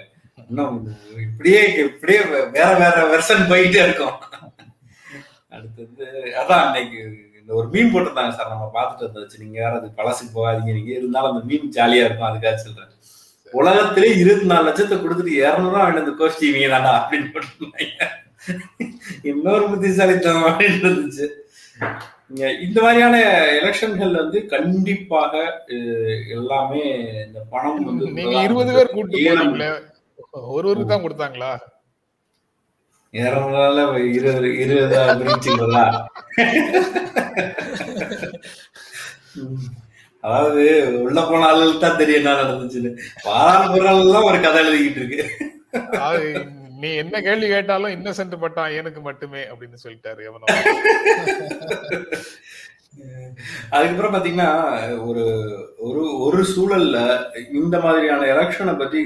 [0.50, 0.76] இன்னும்
[1.26, 2.20] இப்படியே இப்படியே
[2.56, 4.16] வேற வேற வெர்ஷன் போயிட்டே இருக்கும்.
[5.54, 6.06] அடுத்தது
[6.40, 6.98] அதான் அன்னைக்கு
[7.40, 10.72] இந்த ஒரு மீன் போட்டிருந்தாங்க சார் நம்ம பார்த்துட்டு வந்தாச்சு நீங்க வேற அது பழசுக்கு போகாதீங்க.
[10.78, 12.92] நீங்க இருந்தாலும் அந்த மீன் ஜாலியா இருக்கும் அதுக்காக சொல்றேன்.
[13.60, 18.06] உலகத்திலே இருபத்தி நாலு லட்சத்தை கொடுத்துட்டு இரநூறுவா வேணும் இந்த கோஷ்டி நீங்க தானா அப்படின்னு போட்டிருந்தாங்க.
[19.30, 21.26] இன்னொரு புத்திசாலித்தனம் அப்படின்னு இருந்துச்சு.
[22.66, 23.16] இந்த மாதிரியான
[23.58, 25.34] எலெக்ஷன்கள் வந்து கண்டிப்பாக
[26.36, 26.82] எல்லாமே
[27.26, 28.06] இந்த பணம் வந்து
[28.46, 29.20] இருபது பேர் கூட்டு
[30.52, 31.50] ஒருவருக்கு தான் கொடுத்தாங்களா?
[33.14, 33.82] இரநூறுல
[34.16, 35.84] இருபது இருபதா பிரிச்சுங்களா
[40.24, 40.62] அதாவது
[41.02, 42.90] உள்ள போன ஆளுகளுக்கு தான் தெரியும் என்ன நடந்துச்சுன்னு.
[43.26, 45.20] பாராளுமன்றம் ஒரு கதை எழுதிக்கிட்டு இருக்கு.
[46.82, 50.46] நீ என்ன கேள்வி கேட்டாலும் இன்னசென்ட் பட்டான் எனக்கு மட்டுமே அப்படின்னு சொல்லிட்டாரு எவனோ
[53.70, 54.50] அதுக்கப்புறம் பாத்தீங்கன்னா
[55.06, 55.24] ஒரு
[55.86, 56.98] ஒரு ஒரு சூழல்ல
[57.52, 59.00] இந்த மாதிரியான எலெக்ஷனை பத்தி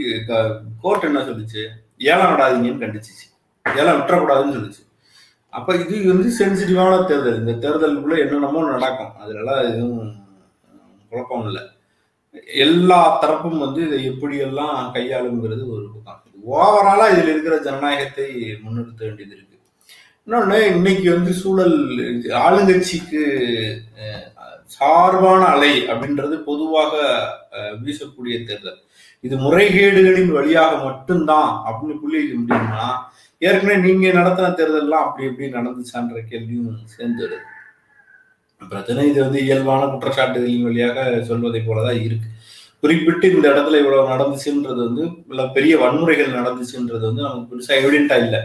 [0.83, 1.63] கோர்ட் என்ன சொல்லுச்சு?
[1.99, 3.27] ஏலம் விடாதீங்கன்னு கண்டிச்சிச்சு.
[3.81, 4.83] ஏலம் விட்டுறக்கூடாதுன்னு சொல்லிச்சு.
[5.49, 7.41] அப்ப இது வந்து சென்சிட்டிவான தேர்தல்.
[7.43, 9.13] இந்த தேர்தலுக்குள்ள என்னென்னமோ நடக்கும்.
[9.23, 10.15] அதுலலாம் எதுவும்
[11.11, 11.63] குழப்பம் இல்லை.
[12.67, 16.27] எல்லா தரப்பும் வந்து இதை எப்படியெல்லாம் கையாளுங்கிறது ஒரு பக்கம்.
[16.57, 18.29] ஓவராலா இதுல இருக்கிற ஜனநாயகத்தை
[18.65, 19.59] முன்னிறுத்த வேண்டியது இருக்கு.
[20.27, 21.77] இன்னொன்னு இன்னைக்கு வந்து சூழல்
[22.43, 23.23] ஆளுங்கட்சிக்கு
[24.75, 26.93] சார்பான அலை அப்படின்றது பொதுவாக
[27.85, 28.77] வீசக்கூடிய தேர்தல்.
[29.25, 32.87] இது முறைகேடுகளின் வழியாக மட்டும்தான் அப்படின்னு புள்ளி முடியும்னா
[33.43, 37.39] ஏற்கனவே நீங்க நடத்தின தேர்தல்லாம் அப்படி எப்படி நடந்துச்சான்ற கேள்வியும் சேர்ந்துடுது
[38.63, 42.29] பிரச்சனை இது வந்து இயல்பான குற்றச்சாட்டுகளின் வழியாக சொல்வதை போலதான் இருக்கு.
[42.83, 45.05] குறிப்பிட்டு இந்த இடத்துல இவ்வளவு நடந்துச்சுன்றது வந்து
[45.57, 48.41] பெரிய வன்முறைகள் நடந்துச்சுன்றது வந்து நமக்கு பெருசா எவிடென்டா இல்லை.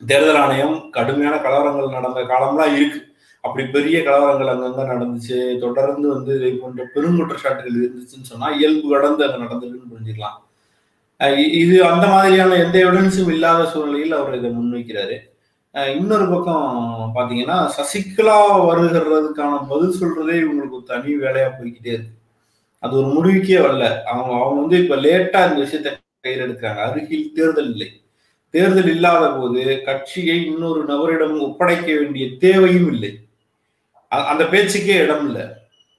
[0.00, 3.00] தேர்தல் ஆணையம் கடுமையான கலவரங்கள் நடந்த காலம்லாம் இருக்கு.
[3.44, 5.38] அப்படி பெரிய கலவரங்கள் அங்கங்க நடந்துச்சு.
[5.64, 10.38] தொடர்ந்து வந்து இதை போன்ற பெருங்குற்றச்சாட்டுகள் இருந்துச்சுன்னு சொன்னா இயல்பு கடந்து அங்க நடந்ததுன்னு புரிஞ்சுக்கலாம்.
[11.60, 15.16] இது அந்த மாதிரியான எந்த எவிடன்ஸும் இல்லாத சூழ்நிலையில் அவர் இதை முன்வைக்கிறாரு.
[15.98, 16.66] இன்னொரு பக்கம்
[17.14, 22.14] பாத்தீங்கன்னா சசிகலா வருகிறதுக்கான பதில் சொல்றதே இவங்களுக்கு தனி வேலையா போய்கிட்டே இருக்கு.
[22.84, 23.86] அது ஒரு முடிவுக்கே வரல.
[24.12, 25.92] அவங்க அவங்க வந்து இப்ப லேட்டா இந்த விஷயத்த
[26.24, 26.80] கையில் எடுக்கிறாங்க.
[26.88, 27.88] அருகில் தேர்தல் இல்லை.
[28.54, 33.10] தேர்தல் இல்லாத போது கட்சியை இன்னொரு நபரிடம் ஒப்படைக்க வேண்டிய தேவையும் இல்லை.
[34.32, 35.44] அந்த பேச்சுக்கே இடம் இல்லை.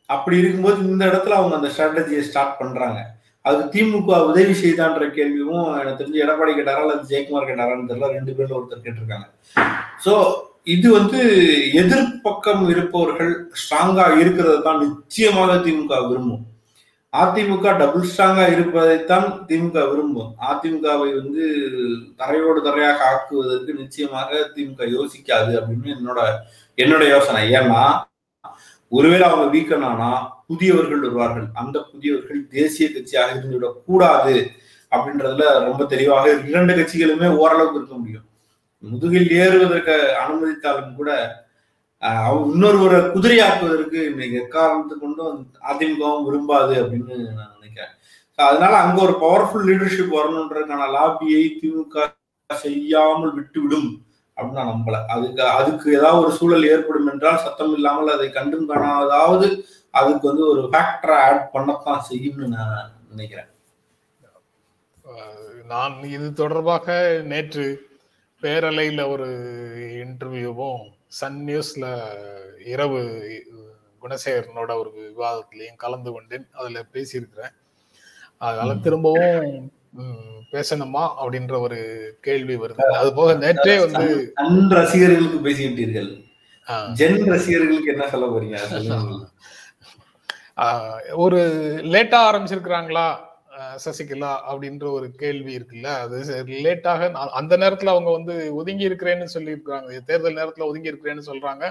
[0.09, 2.99] அப்படி இருக்கும்போது இந்த இடத்துல அவங்க அந்த ஸ்ட்ராட்டஜியை ஸ்டார்ட் பண்றாங்க.
[3.45, 8.57] அதுக்கு திமுக உதவி செய்தான்ற கேள்வியும் எனக்கு தெரிஞ்சு எடப்பாடி கேட்டாரா அல்லது ஜெயக்குமார் கேட்டாரான்னு தெரியல ரெண்டு பேர்ல
[8.59, 9.27] ஒருத்தர் கேட்டிருக்காங்க.
[10.05, 10.13] ஸோ
[10.75, 11.19] இது வந்து
[11.81, 16.43] எதிர்ப்பக்கம் இருப்பவர்கள் ஸ்ட்ராங்கா இருக்கிறது தான் நிச்சயமாக திமுக விரும்பும்.
[17.15, 20.35] அதிமுக டபுள் ஸ்ட்ராங்கா இருப்பதைத்தான் திமுக விரும்பும்.
[20.41, 21.45] அதிமுகவை வந்து
[22.17, 26.19] தரையோடு தரையாக ஆக்குவதற்கு நிச்சயமாக திமுக யோசிக்காது அப்படின்னு என்னோட
[26.75, 27.51] என்னோட யோசனை.
[27.51, 28.03] ஏன்னா
[28.89, 31.47] ஒருவேளை அவங்க வீக்கனானா புதியவர்கள் வருவார்கள்.
[31.53, 34.51] அந்த புதியவர்கள் தேசிய கட்சியாக இருந்துவிடக் கூடாது
[34.91, 38.25] அப்படின்றதுல ரொம்ப தெளிவாக இரண்டு கட்சிகளுமே ஓரளவுக்கு இருக்க முடியும்.
[38.79, 41.43] முதுகில் ஏறுவதற்கு அனுமதித்தாலும் கூட
[42.49, 45.37] இன்னொருவரை குதிரையாக்குவதற்கு இன்னைக்கு எக்காரணத்தை கொண்டும்
[45.69, 47.93] அதிமுகவும் விரும்பாது அப்படின்னு நான் நினைக்கிறேன்.
[48.39, 52.05] அதனால அங்க ஒரு பவர்ஃபுல் லீடர்ஷிப் வரணுன்றதுக்கான லாபியை திமுக
[52.49, 53.89] செய்யாமல் விட்டுவிடும்
[54.37, 54.97] அப்படின்னு நான் நம்பல.
[55.13, 59.47] அதுக்கு அதுக்கு ஏதாவது ஒரு சூழல் ஏற்படும் என்றால் சத்தம் இல்லாமல் அதை கண்டும் காணாதாவது
[59.93, 63.49] அதுக்கு வந்து ஒரு ஃபேக்டரை ஆட் பண்ணத்தான் செய்யும்னு நான் நினைக்கிறேன்.
[65.71, 66.97] நான் இது தொடர்பாக
[67.31, 67.67] நேற்று
[68.43, 69.29] பேரலையில் ஒரு
[70.03, 71.85] இன்டர்வியூவும் சன் நியூஸ்ல
[72.65, 73.01] இரவு
[74.01, 76.45] குணசேகரனோட ஒரு விவாதத்திலையும் கலந்து கொண்டேன்.
[76.51, 77.55] அதுல பேசியிருக்கிறேன்.
[78.37, 79.71] அதனால திரும்பவும்
[80.53, 81.79] பேசணுமா அப்படின்ற ஒரு
[82.21, 82.83] கேள்வி வருது.
[82.99, 84.05] அது போக நேற்றே வந்து
[84.79, 86.11] ரசிகர்களுக்கு பேசிவிட்டீர்கள்
[86.99, 88.57] ஜென் ரசிகர்களுக்கு என்ன சொல்ல போறீங்க?
[91.23, 91.39] ஒரு
[91.93, 93.07] லேட்டா ஆரம்பிச்சிருக்கிறாங்களா?
[93.83, 95.89] சசிகலா அப்படின்ற ஒரு கேள்வி இருக்குல்ல?
[96.03, 96.17] அது
[96.65, 97.09] லேட்டாக
[97.39, 101.63] அந்த நேரத்துல அவங்க வந்து ஒதுங்கி இருக்கிறேன்னு சொல்லியிருக்காங்க தேர்தல் நேரத்துல ஒதுங்கி இருக்கிறேன்னு சொல்றாங்க.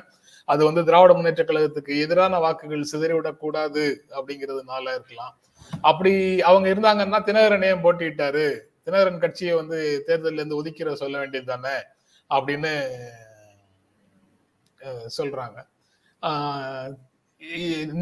[0.48, 3.84] அது வந்து திராவிட முன்னேற்ற கழகத்துக்கு எதிரான வாக்குகள் சிதறிவிடக்கூடாது
[4.18, 5.34] அப்படிங்கிறதுனால இருக்கலாம்.
[5.82, 6.12] அப்படி
[6.42, 8.46] அவங்க இருந்தாங்கன்னா தினகரன் ஏன் போட்டிட்டாரு
[8.86, 11.76] தினகரன் கட்சியை வந்து தேர்தலில் இருந்து ஒதுக்கிற சொல்ல வேண்டியது தானே?
[12.30, 12.72] அப்படின்னு
[15.18, 15.58] சொல்றாங்க.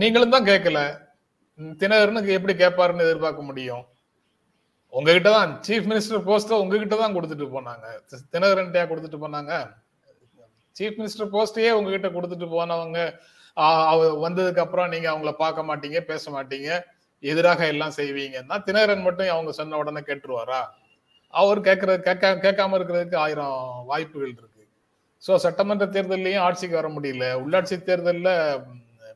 [0.00, 0.80] நீங்களும் தான் கேட்கல
[1.80, 3.84] தினகரனுக்கு எப்படி கேட்பாருன்னு எதிர்பார்க்க முடியும்.
[4.92, 7.86] உங்ககிட்ட தான் சீஃப் மினிஸ்டர் போஸ்ட உங்ககிட்ட தான் கொடுத்துட்டு போனாங்க.
[8.34, 9.52] தினகரன்ட்டையா கொடுத்துட்டு போனாங்க?
[10.76, 12.98] சீஃப் மினிஸ்டர் போஸ்டையே உங்ககிட்ட கொடுத்துட்டு போனவங்க
[13.92, 16.68] அவ வந்ததுக்கு அப்புறம் நீங்க அவங்கள பார்க்க மாட்டீங்க பேச மாட்டீங்க.
[17.30, 20.60] எதிராக எல்லாம் செய்வீங்கன்னா தினகரன் மட்டும் அவங்க சொன்ன உடனே கேட்டுருவாரா?
[21.34, 23.58] அவர் கேட்கறது கேட்க கேட்காம இருக்கிறதுக்கு ஆயிரம்
[23.90, 24.62] வாய்ப்புகள் இருக்கு.
[25.22, 27.26] ஸோ சட்டமன்ற தேர்தல்லையும் ஆட்சிக்கு வர முடியல.
[27.42, 28.32] உள்ளாட்சி தேர்தலில்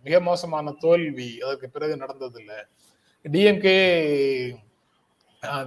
[0.07, 2.59] மிக மோசமான தோல்வி அதற்கு பிறகு நடந்ததில்லை.
[3.33, 3.77] டிஎம்கே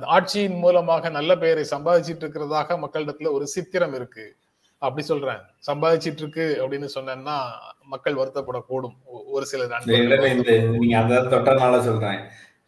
[0.02, 4.36] ஆட்சியின் மூலமாக நல்ல பெயரை சம்பாதிச்சிட்டு இருக்கிறதாக மக்களிடத்துல ஒரு சித்திரம் இருக்கு.
[4.78, 5.40] அப்படி சொல்றேன்.
[5.72, 7.38] சம்பாதிச்சிட்டு இருக்கு அப்படின்னு சொன்னேன்னா
[7.84, 8.96] மக்கள் வருத்தப்படக்கூடும்.
[9.06, 12.20] ஒரு சில நீங்க அந்த தொட்டனால சொல்றேன்.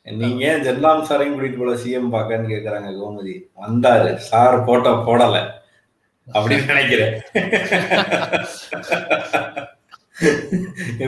[0.03, 3.41] நீங்க ஜெல்லாம் சாரையும் கூட்டிட்டு போல சிஎம் பாக்கன்னு கேக்குறாங்க கோமதி.
[3.67, 4.15] வந்தாரு.
[4.15, 5.59] சார் போட்டோ போடல.
[6.33, 7.21] அப்படின்னு நினைக்கிறேன்.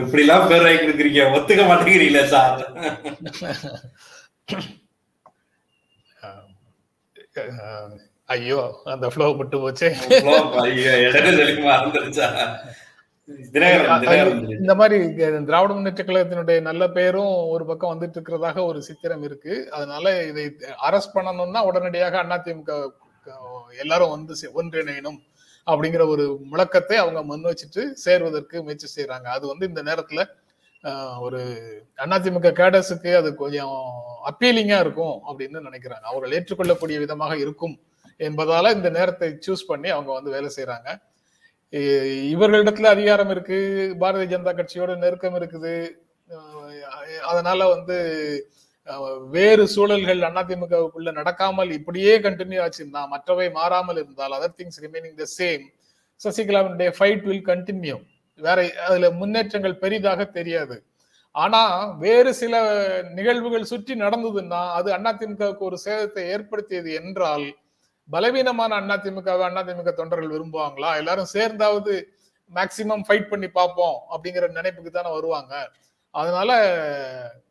[0.00, 1.22] எப்படிலாம் பேர் வாங்கி கொடுக்குறீங்க?
[1.36, 2.60] ஒத்துக்க மாட்டேங்கிறீங்களே சார்.
[8.34, 8.60] ஐயோ
[8.92, 9.88] அந்த ஃப்ளோ விட்டு போச்சே.
[14.62, 14.96] இந்த மாதிரி
[15.48, 19.54] திராவிட முன்னேற்ற கழகத்தினுடைய நல்ல பேரும் ஒரு பக்கம் வந்துட்டு இருக்கிறதாக ஒரு சித்திரம் இருக்கு.
[19.76, 20.44] அதனால இதை
[20.88, 22.72] அரெஸ்ட் பண்ணணும்னா உடனடியாக அதிமுக
[23.84, 25.20] எல்லாரும் வந்து ஒன்றிணையணும்.
[25.66, 30.22] அப்படிங்கிற ஒரு முழக்கத்தை அவங்க முன் வச்சுட்டு சேர்வதற்கு முயற்சி செய்யறாங்க அது வந்து இந்த நேரத்துல
[31.26, 31.40] ஒரு
[32.04, 33.76] அதிமுக கேடர்ஸுக்கு அது கொஞ்சம்
[34.30, 36.04] அப்பீலிங்கா இருக்கும் அப்படின்னு நினைக்கிறாங்க.
[36.10, 37.74] அவர்கள் ஏற்றுக்கொள்ளக்கூடிய விதமாக இருக்கும்
[38.20, 40.90] என்பதால இந்த நேரத்தை சூஸ் பண்ணி அவங்க வந்து வேலை செய்யறாங்க
[42.34, 43.58] இவர்களிடத்துல அதிகாரம் இருக்கு
[44.02, 45.72] பாரதிய ஜனதா கட்சியோட நெருக்கம் இருக்குது.
[47.30, 47.96] அதனால வந்து
[49.34, 55.64] வேறு சூழல்கள் அதிமுகவுக்குள்ள நடக்காமல் இப்படியே கண்டினியூ ஆச்சுன்னா மற்றவை மாறாமல் இருந்தால் other things remaining the same
[56.20, 57.96] சசிகலாவினுடைய fight will continue
[58.40, 60.76] வேற அதுல முன்னேற்றங்கள் பெரிதாக தெரியாது.
[61.34, 61.60] ஆனா
[62.04, 62.54] வேறு சில
[63.18, 67.46] நிகழ்வுகள் சுற்றி நடந்ததுன்னா அது அதிமுகவுக்கு ஒரு சேதத்தை ஏற்படுத்தியது என்றால்
[68.08, 70.90] பலவீனமான அதிமுகவை அதிமுக தொண்டர்கள் விரும்புவாங்களா?
[71.00, 71.94] எல்லாரும் சேர்ந்தாவது
[72.52, 75.54] மேக்சிமம் ஃபைட் பண்ணி பார்ப்போம் அப்படிங்கிற நினைப்புக்கு தானே வருவாங்க.
[76.14, 76.50] அதனால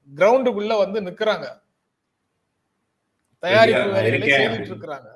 [0.09, 1.47] கிரவுண்டுக்குள்ள வந்து நிக்கிறாங்க.
[3.43, 4.69] தயாரிப்பு வேலைகளை செய்துட்டு.
[4.71, 5.09] இருக்கிறாங்க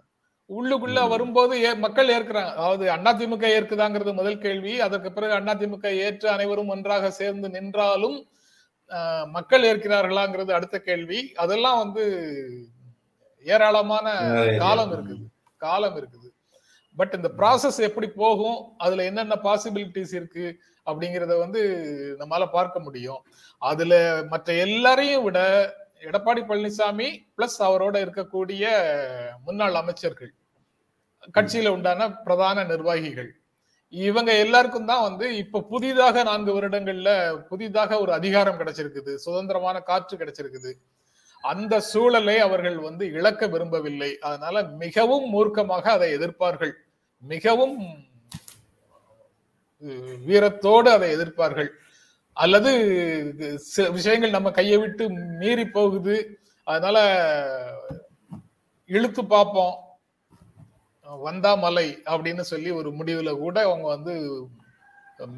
[0.50, 2.52] உள்ளுக்குள்ள வரும்போது மக்கள் ஏற்கிறாங்க.
[2.58, 4.74] அதாவது அதிமுக ஏற்குதாங்கிறது முதல் கேள்வி.
[4.86, 8.18] அதற்கு பிறகு அதிமுக ஏற்று அனைவரும் ஒன்றாக சேர்ந்து நின்றாலும்
[9.36, 11.20] மக்கள் ஏற்கிறார்களாங்கிறது அடுத்த கேள்வி.
[11.44, 12.04] அதெல்லாம் வந்து
[13.46, 14.06] ஏராளமான
[14.64, 15.26] காலம் இருக்குது.
[15.66, 16.30] காலம் இருக்குது.
[16.98, 18.60] பட் இந்த ப்ராசஸ் எப்படி போகும்?
[18.86, 20.46] அதுல என்னென்ன பாசிபிலிட்டிஸ் இருக்கு?
[20.88, 21.62] அப்படிங்கிறத வந்து
[22.20, 23.22] நம்மால பார்க்க முடியும்.
[23.62, 23.94] அதுல
[24.30, 25.40] மற்ற எல்லாரையும் விட
[26.10, 28.64] எடப்பாடி பழனிசாமி பிளஸ் அவரோட இருக்கக்கூடிய
[29.46, 30.32] முன்னாள் அமைச்சர்கள்
[31.36, 33.32] கட்சியில உண்டான பிரதான நிர்வாகிகள்
[33.94, 37.10] இவங்க எல்லாருக்கும் தான் வந்து இப்ப புதிதாக நான்கு வருடங்கள்ல
[37.50, 40.72] புதிதாக ஒரு அதிகாரம் கிடைச்சிருக்குது சுதந்திரமான காற்று கிடைச்சிருக்குது.
[41.44, 44.12] அந்த சூழலை அவர்கள் வந்து இழக்க விரும்பவில்லை.
[44.20, 46.74] அதனால மிகவும் மூர்க்கமாக அதை எதிர்ப்பார்கள்.
[47.24, 47.76] மிகவும்
[50.30, 51.70] வீரத்தோடு அதை எதிர்ப்பார்கள்.
[52.38, 52.72] அல்லது
[53.58, 55.04] சில விஷயங்கள் நம்ம கையை விட்டு
[55.42, 56.16] மீறி போகுது.
[56.68, 56.98] அதனால
[58.90, 59.76] இழுத்து பார்ப்போம்.
[61.08, 64.14] வந்தா மலை அப்படின்னு சொல்லி ஒரு முடிவுல கூட அவங்க வந்து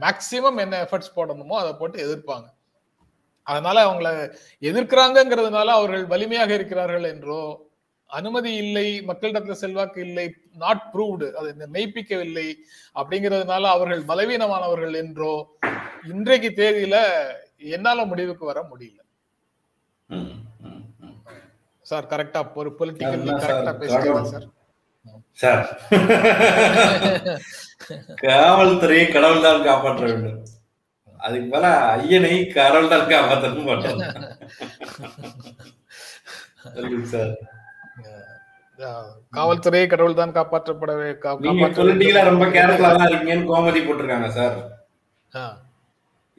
[0.03, 2.47] மேக்சிமம் என்ன எஃபர்ட்ஸ் போடணுமோ அதை போட்டு எதிர்ப்பாங்க.
[3.47, 4.09] அதனால அவங்கள
[4.61, 7.41] எதிர்க்கிறாங்கிறதுனால அவர்கள் வலிமையாக இருக்கிறார்கள் என்றோ
[8.09, 12.47] அனுமதி இல்லை மக்களிடத்துல செல்வாக்கு இல்லை நாட் ப்ரூவ்டு அதை மெய்ப்பிக்கவில்லை
[12.95, 15.33] அப்படிங்கிறதுனால அவர்கள் பலவீனமானவர்கள் என்றோ
[16.11, 16.97] இன்றைக்கு தேதியில
[17.75, 18.99] என்னால முடிவுக்கு வர முடியல.
[21.85, 24.47] சார் கரெக்டா ஒரு பொலிட்டிக்கல் கரெக்டா பேசுறேன் சார்
[25.37, 25.67] சார்?
[28.23, 30.39] காவல்துறையை கடவுள் தான் காப்பாற்ற வேண்டும்.
[31.19, 34.01] அதுக்கு மேல ஐயனை கடவுள் தான் காப்பாற்றணும் மாட்டோம்
[37.13, 37.33] சார்.
[39.33, 41.07] காவல்துறையை கடவுள் தான் காப்பாற்றப்படவே
[41.45, 41.63] நீங்க.
[42.29, 44.59] ரொம்ப கேர்ஃபுல்லா தான் இருக்கீங்கன்னு கோமதி போட்டிருக்காங்க சார்.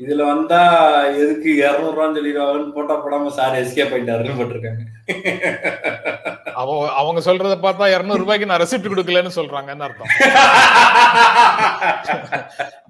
[0.00, 0.60] இதுல வந்தா
[1.22, 4.82] எதுக்கு இருநூறு ரூபான்னு சொல்லிடுவாங்கன்னு போட்டா போடாம சார் எஸ்கேப் ஆயிட்டாருன்னு போட்டிருக்காங்க
[6.54, 10.10] அவங்க அவங்க சொல்றத பார்த்தா இருநூறு ரூபாய்க்கு நான் ரெசிப்ட் கொடுக்கலன்னு சொல்றாங்கன்னு அர்த்தம்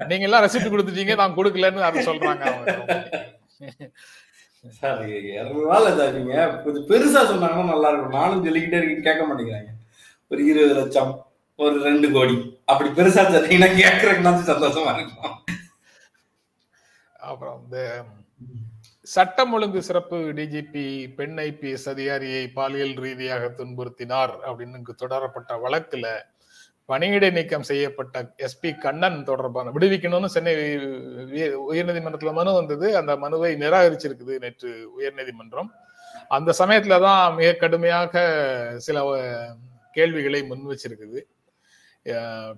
[0.11, 2.69] நீங்க எல்லாம் ரெசிப்ட் கொடுத்துட்டீங்க நான் கொடுக்கலன்னு சொல்றாங்க அவங்க
[4.65, 9.71] சார் இருநூறு நாள் சார் நீங்க கொஞ்சம் பெருசா சொன்னாங்கன்னா நல்லா இருக்கும் நானும் சொல்லிக்கிட்டே இருக்கு கேட்க மாட்டேங்கிறாங்க.
[10.29, 12.63] ஒரு இருபது லட்சம் ஒரு ரெண்டு கோடி.
[12.65, 15.37] அப்படி பெருசா சொன்னீங்கன்னா கேட்கறதுக்கு சந்தோஷமா இருக்கும்.
[17.13, 18.05] அப்புறம் இந்த
[19.03, 26.07] சட்டம் ஒழுங்கு சிறப்பு டிஜிபி பெண் ஐபிஎஸ் அதிகாரியை பாலியல் ரீதியாக துன்புறுத்தினார் அப்படின்னு தொடரப்பட்ட வழக்குல
[26.91, 32.97] பணியிடை நீக்கம் செய்யப்பட்ட எஸ்பி கண்ணன் தொடர்பான விடுவிக்கணும்னு சென்னை உய- உயர்நீதிமன்றத்துல மனு வந்தது.
[32.97, 35.71] அந்த மனுவை நிராகரிச்சிருக்குது நேற்று உயர்நீதிமன்றம்.
[36.29, 39.23] அந்த சமயத்துல தான் மிக கடுமையாக சில
[39.93, 41.21] கேள்விகளை முன் வச்சிருக்குது.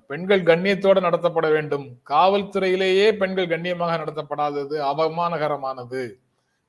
[0.06, 2.00] பெண்கள் கண்ணியத்தோடு நடத்தப்பட வேண்டும்.
[2.10, 6.12] காவல்துறையிலேயே பெண்கள் கண்ணியமாக நடத்தப்படாதது அவமானகரமானது.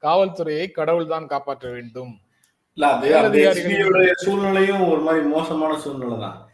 [0.01, 2.19] காவல்துறையை கடவுள் தான் காப்பாற்ற வேண்டும்.
[4.13, 6.51] சூழ்நிலையும் ஒரு மாதிரி மோசமான சூழ்நிலை தான்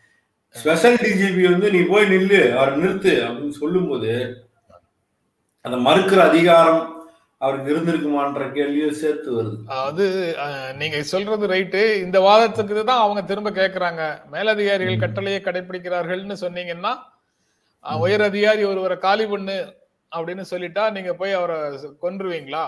[0.56, 4.14] ஸ்பெஷல் டிஜிபி வந்து நீ போய் நில்லு அவர் நிறுத்து அப்படின்னு சொல்லும்போது
[5.66, 6.82] அந்த மறுக்கிற அதிகாரம்
[7.42, 9.60] அவருக்கு இருந்திருக்குமான்ற கேள்வியும் சேர்த்து வருது.
[9.88, 10.06] அது
[10.80, 11.82] நீங்க சொல்றது ரைட்டு.
[12.06, 14.02] இந்த வாதத்துக்கு தான் அவங்க திரும்ப கேக்குறாங்க.
[14.34, 15.02] மேலதிகாரிகள்.
[15.04, 16.94] கட்டளையை கடைபிடிக்கிறார்கள்னு சொன்னீங்கன்னா
[18.06, 19.58] உயர் அதிகாரி ஒருவரை காலி பண்ணு
[20.12, 21.58] அப்படின்னு சொல்லிட்டா நீங்க போய் அவரை
[22.04, 22.66] கொன்றுவீங்களா?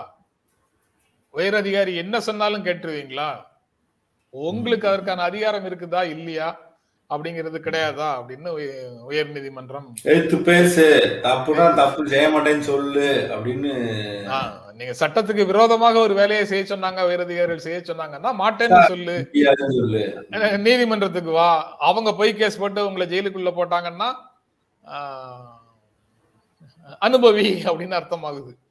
[1.34, 3.30] உயர் அதிகாரி என்ன சொன்னாலும் கேட்டுருவீங்களா?
[4.34, 6.02] உங்களுக்கு அதற்கான அதிகாரம் இருக்குதா?
[6.16, 6.48] இல்லையா?
[7.12, 8.22] அப்படிங்கிறது கிடையாதா?
[8.22, 11.18] அப்படின்னு உய- உயர் நீதிமன்றம் எடுத்து பேசு.
[11.22, 13.90] தப்புனா தப்பு செய்ய மாட்டேன்னு சொல்லு அப்படின்னு.
[14.72, 19.28] நீங்க சட்டத்துக்கு விரோதமாக ஒரு வேலையை செய்ய சொன்னாங்க உயர் அதிகாரிகள் செய்ய சொன்னாங்கன்னா மாட்டேன்னு சொல்லு.
[20.58, 21.76] நீதிமன்றத்துக்கு வா.
[21.78, 24.12] அவங்க போய் கேஸ் போட்டு உங்களை ஜெயிலுக்குள்ள போட்டாங்கன்னா
[27.00, 28.61] அனுபவி அப்படின்னு அர்த்தமாகுது.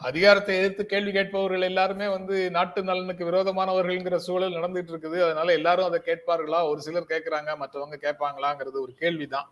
[0.00, 6.00] அதிகாரத்தை எதிர்த்து கேள்வி கேட்பவர்கள் எல்லாருமே வந்து நாட்டு நலனுக்கு விரோதமானவர்கள்ங்கிற சூழல் நடந்துட்டு இருக்குது அதனால எல்லாரும் அதை
[6.04, 6.60] கேட்பார்களா?
[6.68, 9.48] ஒரு சிலர் கேட்கறாங்க மற்றவங்க கேட்பாங்களாங்கிறது ஒரு கேள்விதான்.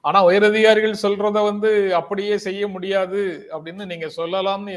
[0.00, 4.72] ஆனா உயரதிகாரிகள் சொல்றத வந்து அப்படியே செய்ய முடியாது அப்படின்னு நீங்க சொல்லலாம்னு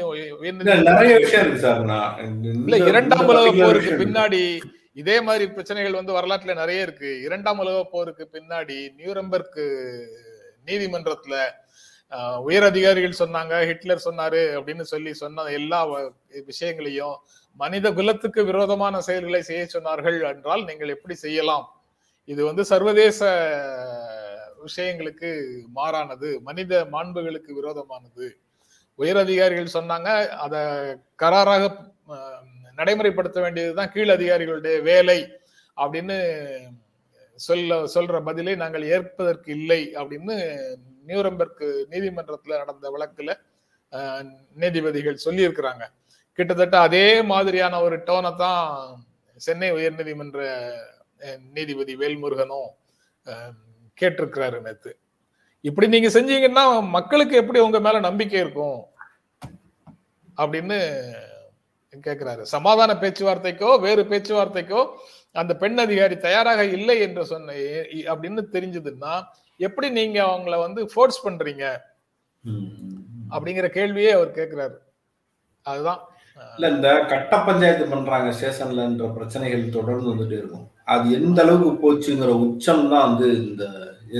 [2.64, 3.92] இல்ல, இரண்டாம் உலக போருக்கு.
[4.04, 4.60] பின்னாடி
[4.92, 7.10] இதே மாதிரி பிரச்சனைகள் வந்து வரலாற்றுல நிறைய இருக்கு.
[7.20, 9.62] இரண்டாம் உலக போருக்கு பின்னாடி நியூரம்பர்க்
[10.66, 11.36] நீதிமன்றத்துல
[12.42, 16.12] உயர் அதிகாரிகள் சொன்னாங்க ஹிட்லர் சொன்னாரு அப்படின்னு சொல்லி சொன்ன எல்லா வ-
[16.46, 17.16] விஷயங்களையும்
[17.60, 21.66] மனித குலத்துக்கு விரோதமான செயல்களை செய்ய சொன்னார்கள் என்றால் நீங்கள் எப்படி செய்யலாம்?
[22.28, 23.20] இது வந்து சர்வதேச
[24.64, 25.30] விஷயங்களுக்கு
[25.74, 28.26] மாறானது மனித மாண்புகளுக்கு விரோதமானது.
[28.98, 30.60] உயர் அதிகாரிகள் சொன்னாங்க அதை
[31.18, 31.64] கராராக
[32.78, 35.18] நடைமுறைப்படுத்த வேண்டியதுதான் கீழ் அதிகாரிகளுடைய வேலை
[35.76, 36.16] அப்படின்னு
[37.38, 40.36] சொல்ல சொல்ற பதிலை நாங்கள் ஏற்பதற்கு இல்லை அப்படின்னு
[41.10, 43.30] நியூரம்பர்க் நீதிமன்றத்துல நடந்த வழக்குல
[44.62, 45.84] நீதிபதிகள் சொல்லியிருக்கிறாங்க.
[46.38, 48.66] கிட்டத்தட்ட அதே மாதிரியான ஒரு டோனை தான்
[49.46, 50.40] சென்னை உயர்நீதிமன்ற
[51.56, 52.68] நீதிபதி வேல்முருகனும்
[54.00, 54.90] கேட்டிருக்கிறாரு நேத்து.
[55.64, 56.64] இப்படி நீங்க செஞ்சீங்கன்னா
[56.96, 58.78] மக்களுக்கு எப்படி உங்க மேல நம்பிக்கை இருக்கும்?
[60.42, 60.78] அப்படின்னு
[62.06, 62.42] கேக்குறாரு.
[62.54, 64.82] சமாதான பேச்சுவார்த்தைக்கோ வேறு பேச்சுவார்த்தைக்கோ
[65.40, 67.56] அந்த பெண் அதிகாரி தயாராக இல்லை என்று சொன்ன
[68.12, 69.14] அப்படின்னு தெரிஞ்சதுன்னா
[69.66, 71.64] எப்படி நீங்க அவங்கள வந்து ஃபோர்ஸ் பண்றீங்க.
[73.34, 74.76] அப்படிங்கிற கேள்வியே அவர் கேக்குறாரு.
[75.66, 76.00] அதுதான்.
[76.56, 80.66] இல்ல இந்த கட்ட பஞ்சாயத்து பண்றாங்க ஸ்டேஷன்லன்ற பிரச்சனைகள் தொடர்ந்து வந்துட்டே இருக்கும்.
[80.94, 83.64] அது எந்த அளவுக்கு போச்சுங்கிற உச்சம் தான் வந்து இந்த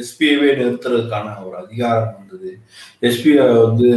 [0.00, 2.50] எஸ்பிஐவே நிறுத்துறதுக்கான ஒரு அதிகாரம் வந்தது.
[3.08, 3.88] எஸ்பிஐ வந்து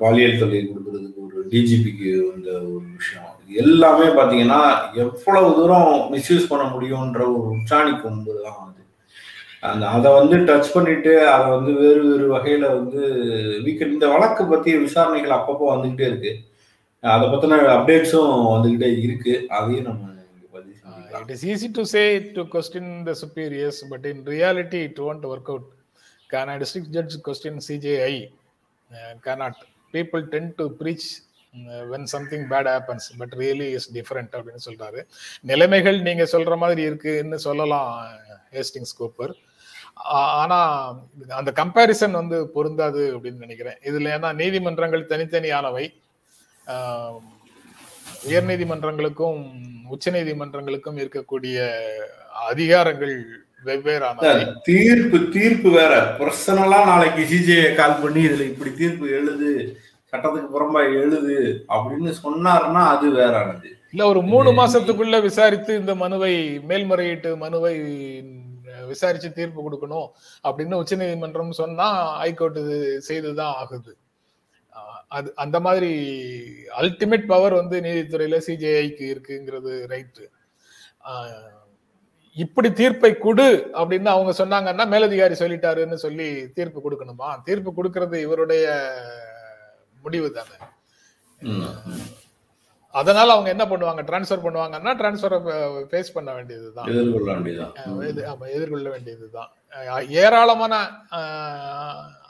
[0.00, 3.36] பாலியல் தொல்லை கொடுக்கறதுக்கு ஒரு டிஜிபிக்கு வந்த ஒரு விஷயம்.
[3.62, 4.60] எல்லாமே பாத்தீங்கன்னா
[5.02, 8.79] எவ்வளவு தூரம் மிஸ்யூஸ் பண்ண முடியும்ன்ற ஒரு உச்சாணி கொம்பு தான் அது
[9.68, 13.00] அந்த அதை வந்து டச் பண்ணிட்டு அதை வந்து வேறு வேறு வகையில வந்து
[13.64, 16.32] வீக்க இந்த வழக்கு பத்திய விசாரணைகள் அப்பப்போ வந்துகிட்டே இருக்கு.
[17.00, 19.34] அதை பத்தின அப்டேட்ஸும் வந்துகிட்டே இருக்கு.
[19.58, 20.08] அதையும் நம்ம
[21.20, 22.02] it is easy to say
[22.36, 25.70] to question the superiors but in reality it won't work out
[26.34, 28.14] can district judge question CJI
[29.26, 29.56] cannot.
[29.94, 31.04] People tend to preach
[31.54, 35.00] uh, when something bad happens but really is different அப்படின்னு சொல்றாரு.
[35.50, 37.88] நிலைமைகள் நீங்க சொல்ற மாதிரி இருக்குன்னு சொல்லலாம்
[38.56, 39.32] Hastings Cooper.
[40.04, 40.58] ஆனா
[41.28, 43.78] அந்த கம்பேரிசன் வந்து பொருந்தாது அப்படின்னு நினைக்கிறேன்.
[43.84, 45.92] இதுல ஏன்னா நீதிமன்றங்கள் தனித்தனியானவை.
[48.24, 49.50] உயர் நீதிமன்றங்களுக்கும்
[49.88, 51.68] உச்ச நீதிமன்றங்களுக்கும் இருக்கக்கூடிய
[52.50, 53.24] அதிகாரங்கள்
[53.64, 54.54] வெவ்வேறானவை.
[54.62, 56.16] தீர்ப்பு தீர்ப்பு வேற.
[56.18, 59.78] பர்சனலா நாளைக்கு சிஜே கால் பண்ணி இதுல இப்படி தீர்ப்பு எழுது
[60.12, 63.68] சட்டத்துக்கு புறம்பா எழுது அப்படின்னு சொன்னாருன்னா அது வேறானது.
[63.92, 67.74] இல்ல ஒரு மூணு மாசத்துக்குள்ள விசாரித்து இந்த மனுவை மேல்முறையீட்டு மனுவை
[68.92, 70.08] விசாரிச்சு தீர்ப்பு கொடுக்கணும்
[70.44, 71.88] அப்படின்னு உச்சநீதிமன்றம் சொன்னா
[72.22, 72.78] ஹைகோர்ட் இது
[73.08, 73.92] செய்துதான் ஆகுது.
[75.16, 75.92] அது அந்த மாதிரி
[76.80, 80.26] அல்டிமேட் பவர் வந்து நீதித்துறையில சிஜேஐக்கு இருக்குங்கிறது ரைட்டு
[82.36, 83.46] இப்படி தீர்ப்பை கொடு
[83.78, 87.30] அப்படின்னு அவங்க சொன்னாங்கன்னா மேலதிகாரி சொல்லிட்டாருன்னு சொல்லி தீர்ப்பு கொடுக்கணுமா?
[87.46, 88.66] தீர்ப்பு கொடுக்கறது இவருடைய
[90.04, 90.56] முடிவு தானே
[92.90, 93.98] அதனால அவங்க என்ன பண்ணுவாங்க?
[93.98, 95.38] டிரான்ஸ்ஃபர் பண்ணுவாங்கன்னா டிரான்ஸ்ஃபரை
[95.90, 96.86] ஃபேஸ் பண்ண வேண்டியதுதான்.
[96.86, 98.40] எதிர்கொள்ள வேண்டியதுதான்.
[98.40, 99.50] எதிர்கொள்ள வேண்டியதுதான்.
[99.70, 100.74] அஹ் ஏராளமான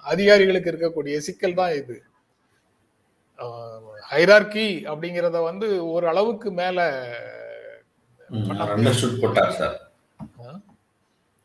[0.03, 2.03] அதிகாரிகளுக்கு இருக்கக்கூடிய சிக்கல் தான் இது.
[4.11, 6.79] ஹைரார்கி அப்படிங்கிறத வந்து ஒரு அளவுக்கு மேல
[8.31, 9.91] அண்டர்ஸ்டுட் போட்டார் சார்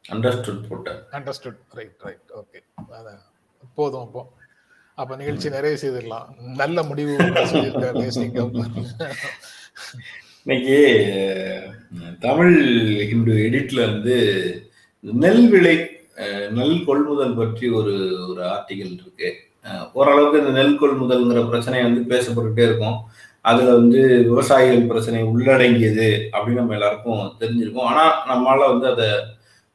[0.09, 1.03] அண்டர்ஸ்டுட் போட்டார்.
[1.11, 2.59] அண்டர்ஸ்டுட் ரைட் ரைட் ஓகே
[2.91, 3.21] அதான்.
[3.75, 4.21] போதும் அப்போ.
[5.01, 6.27] அப்ப நிகழ்ச்சி நிறைய செய்திடலாம்.
[6.61, 7.13] நல்ல முடிவு
[10.43, 10.77] இன்னைக்கு
[12.25, 12.55] தமிழ்
[13.09, 14.15] ஹிந்து எடிட்ல வந்து
[15.23, 15.75] நெல் விலை
[16.57, 17.93] நெல் கொள்முதல் பற்றி ஒரு
[18.29, 19.29] ஒரு ஆர்டிகல் இருக்கு.
[19.99, 22.97] ஓரளவுக்கு இந்த நெல் கொள்முதல்ங்கிற பிரச்சனை வந்து பேசப்பட்டுட்டே இருக்கும்.
[23.51, 27.89] அதுல வந்து விவசாயிகள் பிரச்சனை உள்ளடங்கியது அப்படின்னு நம்ம எல்லாருக்கும் தெரிஞ்சிருக்கும்.
[27.91, 29.09] ஆனா நம்மளால வந்து அதை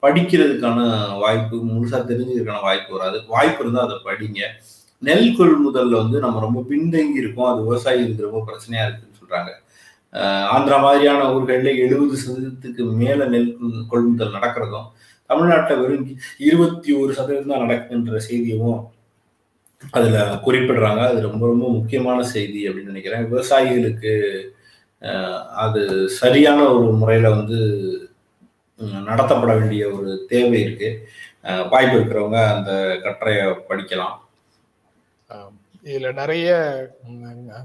[0.05, 0.81] படிக்கிறதுக்கான
[1.23, 3.19] வாய்ப்பு முழுசா தெரிஞ்சதுக்கான வாய்ப்பு வராது.
[3.35, 4.43] வாய்ப்பு இருந்தால் அதை படிங்க.
[5.09, 7.51] நெல் கொள்முதல்ல வந்து நம்ம ரொம்ப பின்தங்கி இருக்கோம்.
[7.53, 9.51] அது விவசாயிகளுக்கு ரொம்ப பிரச்சனையா இருக்குன்னு சொல்றாங்க.
[10.55, 13.51] ஆந்திரா மாதிரியான ஊர்களில் எழுபது சதவீதத்துக்கு மேல நெல்
[13.93, 14.89] கொள்முதல் நடக்கிறதும்
[15.31, 16.07] தமிழ்நாட்டில் வெறும்
[16.47, 18.81] இருபத்தி ஒரு சதவீதம் தான் நடக்குன்ற செய்தியும்
[19.97, 21.03] அதுல குறிப்பிடுறாங்க.
[21.11, 23.29] அது ரொம்ப ரொம்ப முக்கியமான செய்தி அப்படின்னு நினைக்கிறேன்.
[23.33, 24.15] விவசாயிகளுக்கு
[25.65, 25.83] அது
[26.21, 27.59] சரியான ஒரு முறையில வந்து
[29.09, 30.91] நடத்தப்பட வேண்டிய ஒரு தேவை இருக்கு.
[31.73, 32.73] வாய்ப்பு இருக்கிறவங்க அந்த
[33.05, 34.17] கட்டுரையை படிக்கலாம்.
[35.85, 36.49] இதுல நிறைய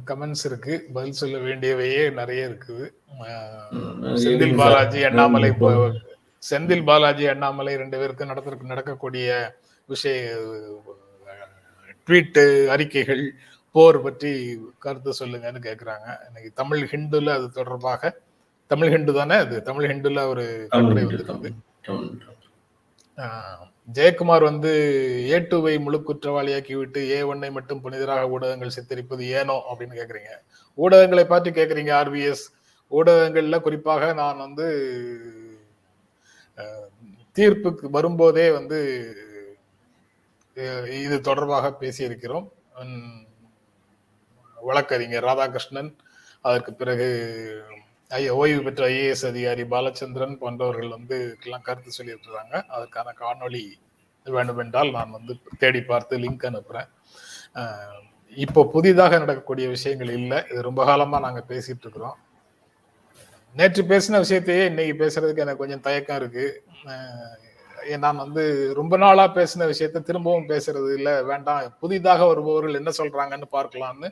[0.10, 0.74] கமெண்ட்ஸ் இருக்கு.
[0.94, 2.86] பதில் சொல்ல வேண்டியவையே நிறைய இருக்குது.
[4.24, 5.50] செந்தில் பாலாஜி அண்ணாமலை
[6.50, 9.30] செந்தில் பாலாஜி அண்ணாமலை ரெண்டு பேருக்கு நடத்திற்கு நடக்கக்கூடிய
[9.90, 10.38] விஷய
[12.08, 12.44] ட்வீட்டு
[12.74, 13.24] அறிக்கைகள்
[13.76, 14.32] போர் பற்றி
[14.80, 18.12] கருத்து சொல்லுங்கன்னு கேட்குறாங்க இன்னைக்கு தமிழ் ஹிந்துல அது தொடர்பாக
[18.72, 19.56] தமிழ் ஹிண்டு தானே அது?
[19.62, 21.50] தமிழ் ஹிண்டுல ஒரு கட்டுரை வந்திருக்குது.
[23.88, 24.72] ஜெயக்குமார் வந்து
[25.32, 30.32] ஏ டூவை முழு குற்றவாளியாக்கி விட்டு ஏ ஒன்னை மட்டும் புனிதராக ஊடகங்கள் சித்தரிப்பது ஏனோ அப்படின்னு கேக்குறீங்க.
[30.78, 32.46] ஊடகங்களை பார்த்து கேக்குறீங்க ஆர்பிஎஸ்
[32.92, 34.68] ஊடகங்கள்ல குறிப்பாக நான் வந்து
[37.38, 38.80] தீர்ப்புக்கு வரும்போதே வந்து
[41.04, 42.46] இது தொடர்பாக பேசியிருக்கிறோம்.
[44.58, 45.92] வழக்கறிஞர் ராதாகிருஷ்ணன்
[46.48, 47.08] அதற்கு பிறகு
[48.12, 52.54] ஓய்வு பெற்ற ஐஏஎஸ் அதிகாரி பாலச்சந்திரன் போன்றவர்கள் வந்து எல்லாம் கருத்து சொல்லியிருக்கிறாங்க.
[52.76, 53.64] அதற்கான காணொளி
[54.26, 56.90] வேண்டுமென்றால் நான் வந்து தேடி பார்த்து லிங்க் அனுப்புறேன்.
[58.46, 60.40] இப்போ புதிதாக நடக்கக்கூடிய விஷயங்கள் இல்லை.
[60.52, 62.18] இது ரொம்ப காலமா நாங்க பேசிட்டு இருக்கிறோம்.
[63.56, 66.46] நேற்று பேசின விஷயத்தையே இன்னைக்கு பேசுறதுக்கு எனக்கு கொஞ்சம் தயக்கம் இருக்கு.
[68.04, 68.44] நான் வந்து
[68.80, 71.16] ரொம்ப நாளா பேசின விஷயத்த திரும்பவும் பேசுறது இல்லை.
[71.32, 71.74] வேண்டாம்.
[71.84, 74.10] புதிதாக வருபவர்கள் என்ன சொல்றாங்கன்னு பார்க்கலாம்னு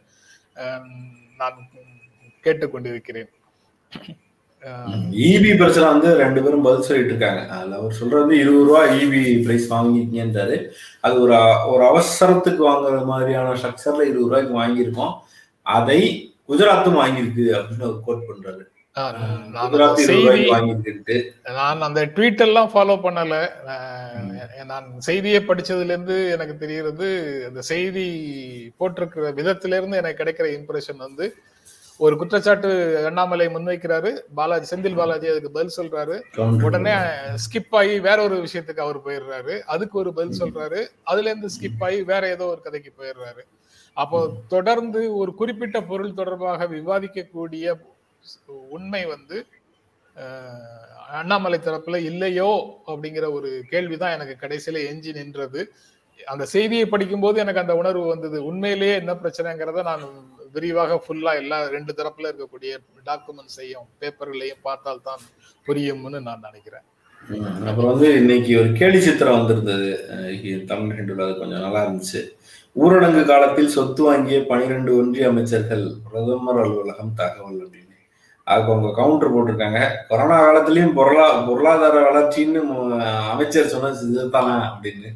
[1.39, 1.57] நான்
[2.45, 3.31] கேட்டுக்கொண்டிருக்கிறேன்.
[5.27, 9.65] இபி பிரச்சனை வந்து ரெண்டு பேரும் பதில் சொல்லிட்டு இருக்காங்க அதுல அவர் சொல்றது இருபது ரூபா இபி பிரைஸ்
[9.73, 10.57] வாங்கிக்கீங்கன்றாரு.
[11.05, 11.33] அது ஒரு
[11.71, 15.15] ஒரு அவசரத்துக்கு வாங்குற மாதிரியான ஸ்ட்ரக்சர்ல இருபது ரூபாய்க்கு வாங்கியிருக்கோம்.
[15.65, 15.99] அதை
[16.49, 18.63] குஜராத்தும் வாங்கியிருக்கு அப்படின்னு அவர் கோட் பண்றாரு.
[21.57, 23.35] நான் அந்த ட்வீட் எல்லாம் ஃபாலோ பண்ணல.
[24.71, 27.07] நான் செய்தியை படிச்சதுல இருந்து எனக்கு தெரிகிறது
[27.47, 28.05] அந்த செய்தி
[28.77, 31.27] போட்டிருக்கிற விதத்தில இருந்து எனக்கு கிடைக்கிற இம்ப்ரெஷன் வந்து
[31.97, 32.69] ஒரு குற்றச்சாட்டு
[33.05, 34.11] அண்ணாமலை முன்வைக்கிறாரு.
[34.35, 36.15] பாலாஜி செந்தில் பாலாஜி அதுக்கு பதில் சொல்றாரு.
[36.63, 36.93] உடனே
[37.43, 39.59] ஸ்கிப் ஆகி வேற ஒரு விஷயத்துக்கு அவர் போயிடுறாரு.
[39.59, 40.87] அதுக்கு ஒரு பதில் சொல்றாரு.
[41.03, 43.43] அதுல இருந்து ஸ்கிப் ஆகி வேற ஏதோ ஒரு கதைக்கு போயிடுறாரு.
[43.93, 47.75] அப்போ தொடர்ந்து ஒரு குறிப்பிட்ட பொருள் தொடர்பாக விவாதிக்கக்கூடிய
[48.69, 49.45] உண்மை வந்து
[51.09, 52.51] அண்ணாமலை தரப்புல இல்லையோ
[52.87, 55.71] அப்படிங்கிற ஒரு கேள்விதான் எனக்கு கடைசியில எஞ்சி நின்றது.
[56.25, 58.45] அந்த செய்தியை படிக்கும் போது எனக்கு அந்த உணர்வு வந்தது.
[58.45, 60.05] உண்மையிலேயே என்ன பிரச்சனைங்கிறத நான்
[60.55, 62.71] விரிவாக ஃபுல்லா எல்லா ரெண்டு தரப்புல இருக்கக்கூடிய
[63.09, 65.23] டாக்குமெண்ட்ஸையும் பேப்பர்களையும் பார்த்தால் தான்
[65.67, 66.85] புரியும்னு நான் நினைக்கிறேன்.
[67.69, 69.91] அப்புறம் வந்து இன்னைக்கு ஒரு கேலி சித்திரம் வந்திருந்தது.
[70.71, 72.21] தமிழ் ஹிண்டுல அது கொஞ்சம் நல்லா இருந்துச்சு.
[72.83, 77.97] ஊரடங்கு காலத்தில் சொத்து வாங்கிய பனிரெண்டு ஒன்றிய அமைச்சர்கள் பிரதமர் அலுவலகம் தகவல் அப்படின்னு.
[78.47, 79.81] அதுக்கு அவங்க கவுண்டர் போட்டிருக்காங்க.
[80.09, 82.61] கொரோனா காலத்திலயும் பொருளா பொருளாதார வளர்ச்சின்னு
[83.33, 85.11] அமைச்சர் சொன்னது இதுதானா அப்படின்னு.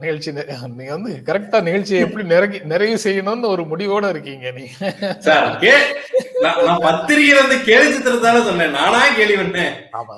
[0.00, 4.64] நிகழ்ச்சி நீங்க வந்து கரெக்டா நிகழ்ச்சியை எப்படி நிறைய நிறைவு செய்யணும்னு ஒரு முடிவோட இருக்கீங்க நீ.
[5.26, 5.46] சார்
[6.44, 8.74] நான் பத்திரிகை வந்து கேலி சித்திரத்தால சொன்னேன்.
[8.78, 9.76] நானா கேள்வி பண்ணேன்.
[9.98, 10.16] ஆமா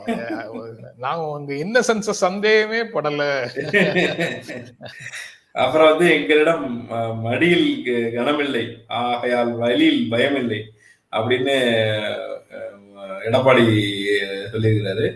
[1.05, 3.23] நாங்க உங்க இன்னசென்ஸ் சந்தேகமே படல.
[5.65, 6.67] அப்புறம் வந்து எங்களிடம்
[7.27, 7.71] மடியில்
[8.17, 8.65] கனமில்லை.
[9.01, 10.61] ஆகையால் வழியில் பயமில்லை
[11.13, 11.57] அப்படின்னு
[13.29, 13.65] எடப்பாடி
[14.53, 15.07] சொல்லியிருக்கிறாரு.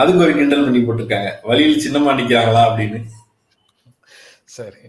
[0.00, 1.30] அதுக்கு ஒரு கிண்டல் பண்ணி போட்டிருக்காங்க.
[1.50, 3.00] வழியில் சின்னமா நிக்கிறாங்களா அப்படின்னு.
[4.58, 4.82] சரி.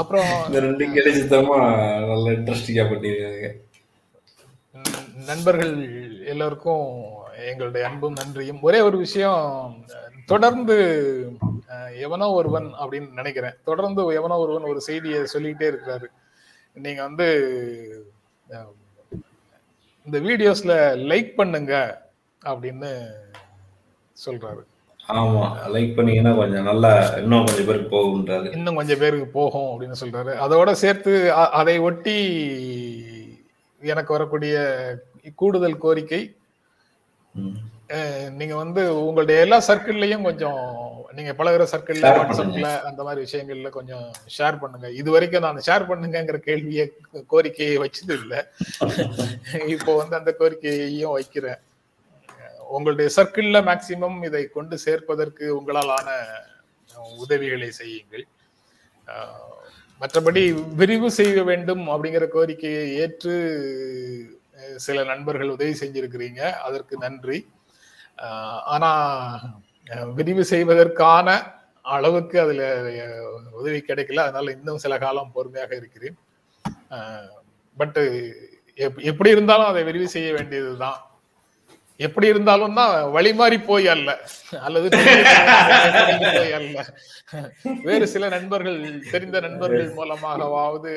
[0.00, 0.30] அப்புறம்
[0.66, 1.58] ரெண்டு கிடைச்சதமா
[2.10, 3.50] நல்ல இன்ட்ரெஸ்டிங்கா பண்ணிருக்காங்க
[5.30, 5.74] நண்பர்கள்
[6.32, 6.86] எல்லோருக்கும்
[7.50, 8.62] எங்களுடைய அன்பும் நன்றியும்.
[8.68, 9.44] ஒரே ஒரு விஷயம்
[10.30, 10.76] தொடர்ந்து
[12.06, 13.56] எவனோ ஒருவன் அப்படின்னு நினைக்கிறேன்.
[13.68, 16.08] தொடர்ந்து எவனோ ஒருவன் ஒரு செய்தியை சொல்லிக்கிட்டே இருக்கிறாரு.
[16.86, 17.28] நீங்க வந்து
[20.06, 20.74] இந்த வீடியோஸ்ல
[21.10, 21.74] லைக் பண்ணுங்க
[22.52, 22.92] அப்படின்னு
[24.16, 24.62] சொல்றாரு.
[25.04, 25.44] ஆமா.
[25.68, 30.32] லைக் பண்ணீங்கன்னா கொஞ்சம் நல்லா இன்னும் கொஞ்சம் பேருக்கு போகுன்றாரு இன்னும் கொஞ்சம் பேருக்கு போகும் அப்படின்னு சொல்றாரு.
[30.40, 32.16] அதோட சேர்த்து அ- அதை ஒட்டி
[33.82, 34.54] எனக்கு வரக்கூடிய
[35.34, 36.22] கூடுதல் கோரிக்கை
[37.34, 37.58] ம்.
[38.30, 40.60] நீங்க வந்து உங்களுடைய எல்லா சர்க்கிள்லயும் கொஞ்சம்
[41.12, 44.04] நீங்க பழகுற சர்க்கிள்ல வாட்ஸ்அப்ல அந்த மாதிரி விஷயங்கள்ல கொஞ்சம்
[44.38, 44.90] ஷேர் பண்ணுங்க.
[44.90, 46.84] இது வரைக்கும் நான் ஷேர் பண்ணுங்கங்கிற கேள்வியை
[47.26, 48.40] கோரிக்கையை வச்சது இல்லை.
[49.74, 51.60] இப்போ வந்து அந்த கோரிக்கையையும் வைக்கிறேன்.
[52.76, 56.08] உங்களுடைய சர்க்கிள்ல மேக்சிமம் இதை கொண்டு சேர்ப்பதற்கு உங்களாலான
[56.92, 58.24] ஆன உதவிகளை செய்யுங்கள்.
[60.00, 60.42] மற்றபடி
[60.80, 63.34] விரிவு செய்ய வேண்டும் அப்படிங்கிற கோரிக்கையை ஏற்று
[64.86, 66.40] சில நண்பர்கள் உதவி செஞ்சிருக்கிறீங்க.
[66.66, 67.38] அதற்கு நன்றி.
[68.74, 68.90] ஆனா
[70.18, 71.28] விரிவு செய்வதற்கான
[71.94, 72.62] அளவுக்கு அதுல
[73.60, 74.24] உதவி கிடைக்கல.
[74.26, 76.18] அதனால இன்னும் சில காலம் பொறுமையாக இருக்கிறேன்.
[77.76, 78.02] பட்டு
[79.10, 81.00] எப்படி இருந்தாலும் அதை விரிவு செய்ய வேண்டியதுதான்.
[82.06, 84.10] எப்படி இருந்தாலும் தான் வழி மாறி போய் அல்ல.
[84.66, 84.88] அல்லது
[86.38, 86.78] போய் அல்ல
[87.84, 88.78] வேறு சில நண்பர்கள்
[89.12, 90.88] தெரிந்த நண்பர்கள் மூலமாகவாவது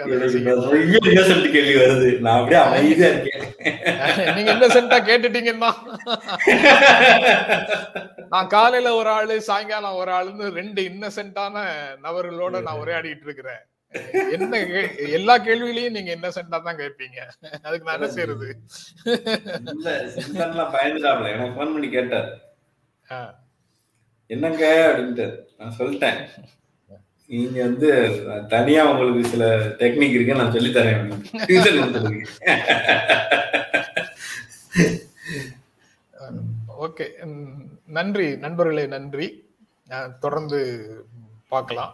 [1.55, 2.09] கேள்வி வருது.
[2.25, 3.43] நான் அப்படியே அமைதியா இருக்கேன்.
[4.37, 5.71] நீங்க இன்னசென்ட்டா கேட்டுட்டீங்கன்னா.
[8.33, 11.65] நான் காலையில ஒரு ஆளு சாயங்காலம் ஒரு ஆளுன்னு ரெண்டு இன்னசென்ட்டான
[12.07, 13.63] நபர்களோட நான் உரையாடிட்டு இருக்கிறேன்.
[14.35, 14.57] என்ன
[15.17, 17.19] எல்லா கேள்வியிலையும் நீங்க இன்னசென்ட்டா தான் கேட்பீங்க.
[17.63, 18.47] அதுக்கு நான் என்ன செய்யறது
[19.73, 19.89] இல்ல
[21.33, 22.29] எனக்கு ஃபோன் பண்ணி கேட்டார்.
[24.29, 25.27] என்னங்க அப்படின்ட்டு
[25.59, 26.19] நான் சொல்லிட்டேன்.
[27.29, 27.89] நீங்க வந்து
[28.47, 29.45] தனியா உங்களுக்கு சில
[29.81, 31.03] டெக்னிக் இருக்கு நான் சொல்லி தரேன்.
[36.85, 37.05] ஓகே.
[37.97, 38.27] நன்றி.
[38.45, 39.27] நண்பர்களே நன்றி.
[40.23, 40.59] தொடர்ந்து
[41.53, 41.93] பார்க்கலாம்.